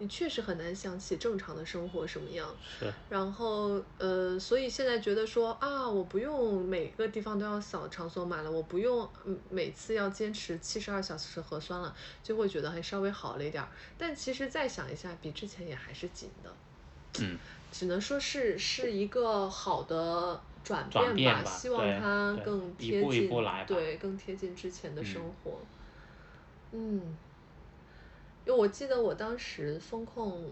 [0.00, 13.70] 你确实很难想起正常的生活什么样，是，然后呃，所以现在觉得说啊，我不用每个地方都要扫场所码了，我不用嗯每次要坚持七十二小时核酸了，就会觉得还稍微好了一点儿。
[13.98, 16.56] 但其实再想一下，比之前也还是紧的，
[17.20, 17.38] 嗯，
[17.70, 25.04] 只能说是是一个好的转变吧，转变吧希望它更贴近，一步一步来吧对，更贴近之前的嗯。
[25.04, 25.60] 生活。
[26.72, 27.18] 嗯，
[28.46, 30.44] 因为我记得我当时风控，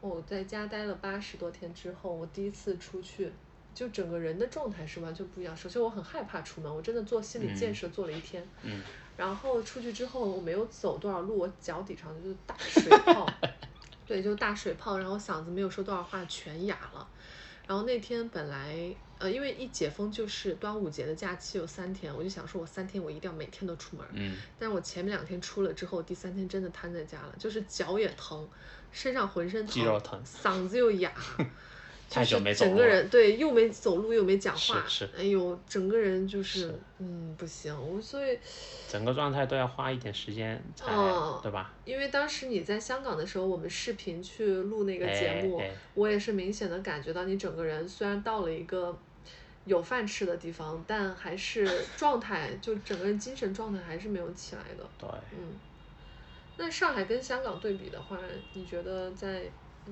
[0.00, 3.32] 我在家待了八十多天之后，我第一次出去，
[3.74, 5.56] 就整个人的状态是完全不一样。
[5.56, 8.46] 首先我很害怕出门，我真的做心理建设做了一天。
[8.62, 8.82] 嗯，
[9.16, 13.26] 然后出去之后，我没有走多少路，我脚底上就是大水泡，
[14.06, 17.08] 对，就大水泡，然后嗓子没有说多少话，全哑了。
[17.70, 24.04] 然后那天本来呃，因为一解封就是端午节的假期有三天，我就想说我三天我一定要每天都出门。
[24.14, 28.50] 嗯，但是我前面两天出了之后，第三天真的瘫在家了，就是脚也疼，
[28.90, 31.14] 身上浑身疼，肌肉疼嗓子又哑，
[32.10, 38.36] 太就是久没走路整个人对又没走路又没讲话，是是哎呦，整个人就是是嗯不行，我所以
[38.88, 41.72] 整个状态都要花一点时间才，哦对吧？
[41.84, 48.98] 因为当时你在香港的时候，我们视频去录那个节目，哎哎我也是明显的感觉到你整个人虽然到了一个
[49.66, 51.64] 有饭吃的地方，但还是
[51.96, 54.84] 状态就整个人精神状态还是没有起来的。
[54.98, 55.08] 对，
[55.38, 55.54] 嗯，
[56.56, 58.18] 那上海跟香港对比的话，
[58.54, 59.44] 你觉得在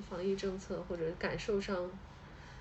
[0.09, 1.75] 防疫政策或者感受上，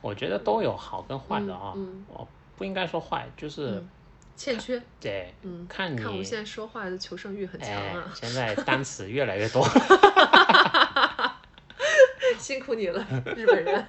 [0.01, 1.75] 我觉得都有好跟坏的啊、
[2.09, 2.27] 我
[2.57, 3.89] 不应该说坏，就是、嗯
[4.37, 4.81] 欠缺？
[5.01, 9.67] 对，嗯，看你看我现在说话的求胜欲很强哎啊，， 现在单词越来越多。
[12.39, 13.05] 辛苦你了，
[13.37, 13.85] 日本人。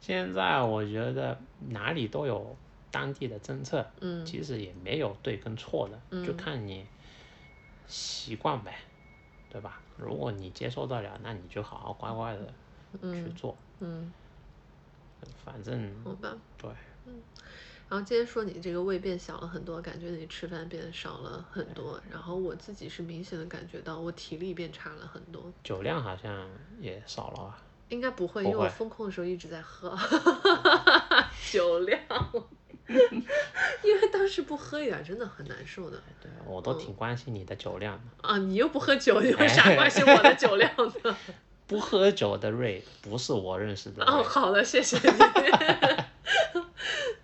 [0.00, 2.56] 现在我觉得哪里都有
[2.90, 6.84] 当地的政策，嗯其实也没有对跟错的，嗯就看你
[7.86, 8.74] 习惯呗，
[9.48, 9.80] 对吧？
[9.96, 12.52] 如果你接受得了，那你就好好乖乖的
[12.92, 14.12] 去嗯做，嗯，
[15.44, 16.36] 反正好吧。
[16.58, 16.70] 对，
[17.06, 17.14] 嗯
[17.88, 22.00] 然后今天说你这个胃变小了很多，感觉你吃饭变少了很多。
[22.10, 25.44] 然后我自己是明显的感觉到我体力变差了很多。
[25.62, 26.48] 酒量好像
[26.80, 27.58] 也少了吧？
[27.88, 29.96] 应该不会，因为我会风控的时候一直在喝
[31.52, 32.00] 酒量，
[32.88, 38.28] 因为当时不喝一点真的很难受的对，我都挺关心你的酒量的。
[38.28, 38.36] 啊！
[38.38, 40.68] 你又不喝酒， 你有啥关心我的酒量
[41.04, 41.16] 呢？
[41.66, 45.04] 不喝酒的瑞不是我认识的哦，好的，谢谢你。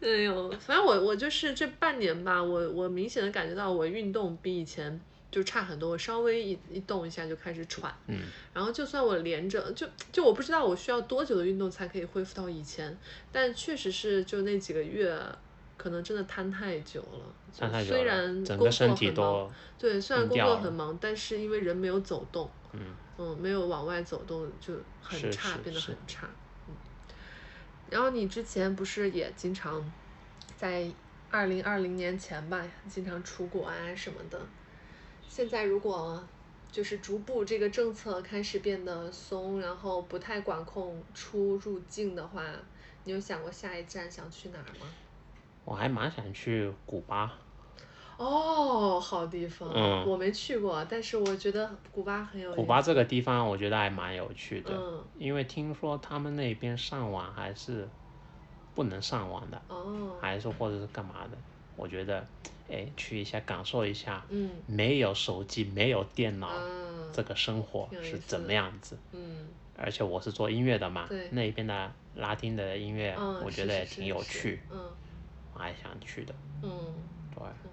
[0.03, 8.19] 哎呦，反正我我就是这半年吧，我我明显的感觉到我运动比以前就差很多，我稍微一一动一下就开始喘，嗯，
[8.53, 12.99] 然后就算我连着，就就我不知道我需要多久的运动才可以恢复到以前，
[13.31, 15.17] 但确实是就那几个月，
[15.77, 17.21] 可能真的瘫太久了。
[17.53, 22.81] 虽了然工作整个身体很忙都对，虽然工作很忙，但是因为人没有走动，嗯
[23.19, 26.27] 嗯，没有往外走动，就很是差，是是变得很差。
[26.69, 26.75] 嗯，
[27.91, 29.85] 然后你之前不是也经常
[30.57, 30.91] 在
[31.31, 34.41] 二零二零年前吧，经常出国啊什么的。
[35.29, 36.23] 现在如果
[36.71, 42.43] 就是逐步这个政策开始变得松，然后不太管控出入境的话，
[43.05, 44.87] 你有想过下一站想去哪儿吗？
[45.65, 47.39] 我还蛮想去古巴。
[48.23, 52.55] 哦，好地方，嗯我没去过，但是我觉得古巴很有。
[52.55, 57.89] 古巴这个地方我觉得还蛮有趣的，嗯因为听说他们那边上网还是
[58.75, 61.37] 不能上网的，哦，还是或者是干嘛的。
[61.77, 62.27] 我觉得，
[62.69, 68.97] 哎，去一下感受一下，嗯没有手机、没有电脑、啊，这个生活是怎么样子。
[69.13, 74.79] 嗯而且我是做音乐的嘛对，那边的拉丁的音乐，嗯，我觉得也挺有是趣，嗯
[75.55, 76.35] 我还想去的。
[76.61, 76.71] 嗯
[77.35, 77.72] 对，嗯，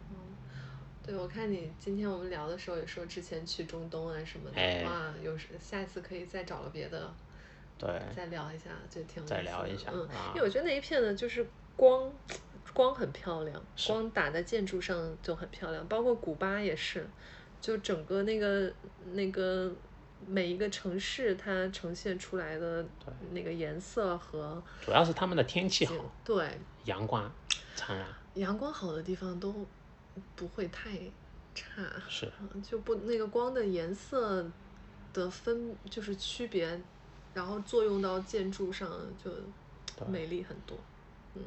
[1.10, 7.12] 对，我看你今天我们聊的时候也说之前去中东啊什么的，哎哇，有时下一次可以再找个别的
[7.80, 12.12] 对，再聊一下，就挺有再聊一下嗯，啊因为我觉得那一片呢，就是光
[12.74, 17.08] 光很漂亮，光打在建筑上就很漂亮，包括古巴也是，
[17.60, 18.72] 就整个那个
[19.14, 19.74] 那个
[20.28, 22.86] 每一个城市它呈现出来的
[23.32, 27.32] 那个颜色和主要是他们的天气好，，对，阳光
[27.76, 29.66] 灿烂，阳光好的地方都
[30.36, 30.92] 不会太
[31.56, 34.46] 差，是嗯就不那个光的颜色
[35.14, 36.80] 的分就是区别，
[37.34, 38.90] 然后作用到建筑上
[39.24, 39.32] 就
[40.08, 40.78] 美丽很多。
[41.36, 41.44] 嗯，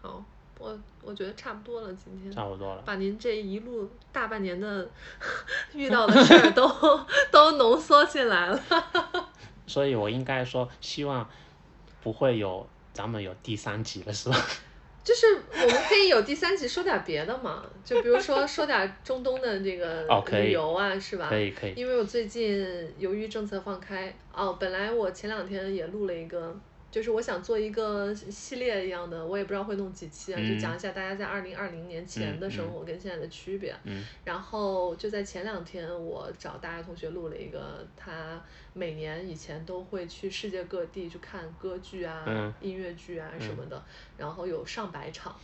[0.00, 0.24] 好，
[0.58, 2.82] 我我觉得差不多了，今天差不多了。
[2.82, 4.88] 把您这一路大半年的
[5.74, 6.68] 遇到的事儿都
[7.30, 8.60] 都浓缩进来了。
[9.66, 11.28] 所以我应该说，希望
[12.02, 14.36] 不会有咱们有第三集了，是吧？
[15.04, 21.28] 就是我们可以有第三集说点别的嘛，就比如说说点中东的这个旅游啊，是吧？
[21.28, 22.64] 可以可以，因为我最近
[22.98, 26.56] 由于政策放开，哦，本来我前两天也录了一个，
[26.92, 33.74] 就是我想做一个系列一样的，我也不知道会弄几期啊，嗯就讲一下大家在二零二零年前的生活跟现在的区别。
[33.84, 38.40] 嗯然后就在前两天，我找大家同学录了一个，他
[38.74, 43.82] 每年以前都会去世界各地去看歌剧啊、嗯音乐剧啊什么的，
[44.18, 45.34] 然后有上百场。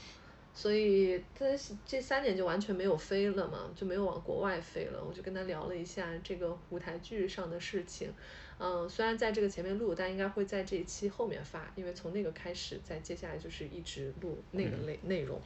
[0.55, 1.45] 所以他
[1.87, 5.01] 这三年就完全没有飞了嘛，就没有往国外飞了。
[5.03, 8.13] 我就跟他聊了一下这个舞台剧上的事情，
[8.59, 15.41] 嗯，虽然在这个前面录，但应该会在这一期后面发，因为从那个开始，再接下来就是一直录那个内内容。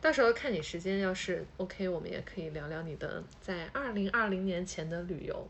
[0.00, 5.48] 到时候看你时间，要是 OK，我们也可以聊聊你的在二零二零年前的旅游。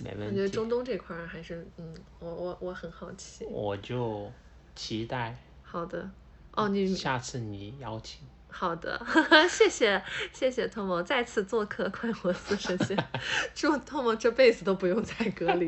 [0.00, 0.26] 我没问题。
[0.26, 3.46] 我觉得中东这块儿还是，嗯，我我我很好奇。
[3.46, 4.30] 我就
[4.74, 6.10] 期待好的，
[6.52, 8.28] 哦，你下次你邀请。
[8.48, 8.98] 好的，
[9.50, 12.96] 谢谢谢谢托莫再次做客快活似神仙，
[13.54, 15.66] 祝托莫这辈子都不用再隔离，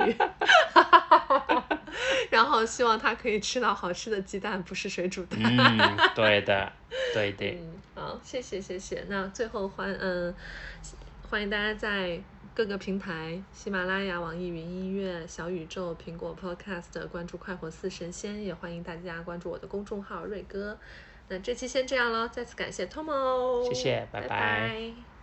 [2.31, 5.39] 然后希望他可以吃到好吃的鸡蛋，不是水煮蛋。
[5.43, 6.73] 嗯， 对的，
[7.13, 7.47] 对的。
[7.61, 9.05] 嗯，好，谢谢谢谢。
[9.09, 10.35] 那最后欢嗯，
[11.29, 12.19] 欢迎大家在
[12.55, 20.79] 各个平台，喜马拉雅、网易云音乐、小宇宙、苹果 Podcast 关注“快活似神仙”，也欢迎大家关注我的公众号“瑞哥”。
[21.29, 24.29] 那这期先这样了，再次感谢 Tomo，谢谢拜拜。
[24.29, 25.18] 拜拜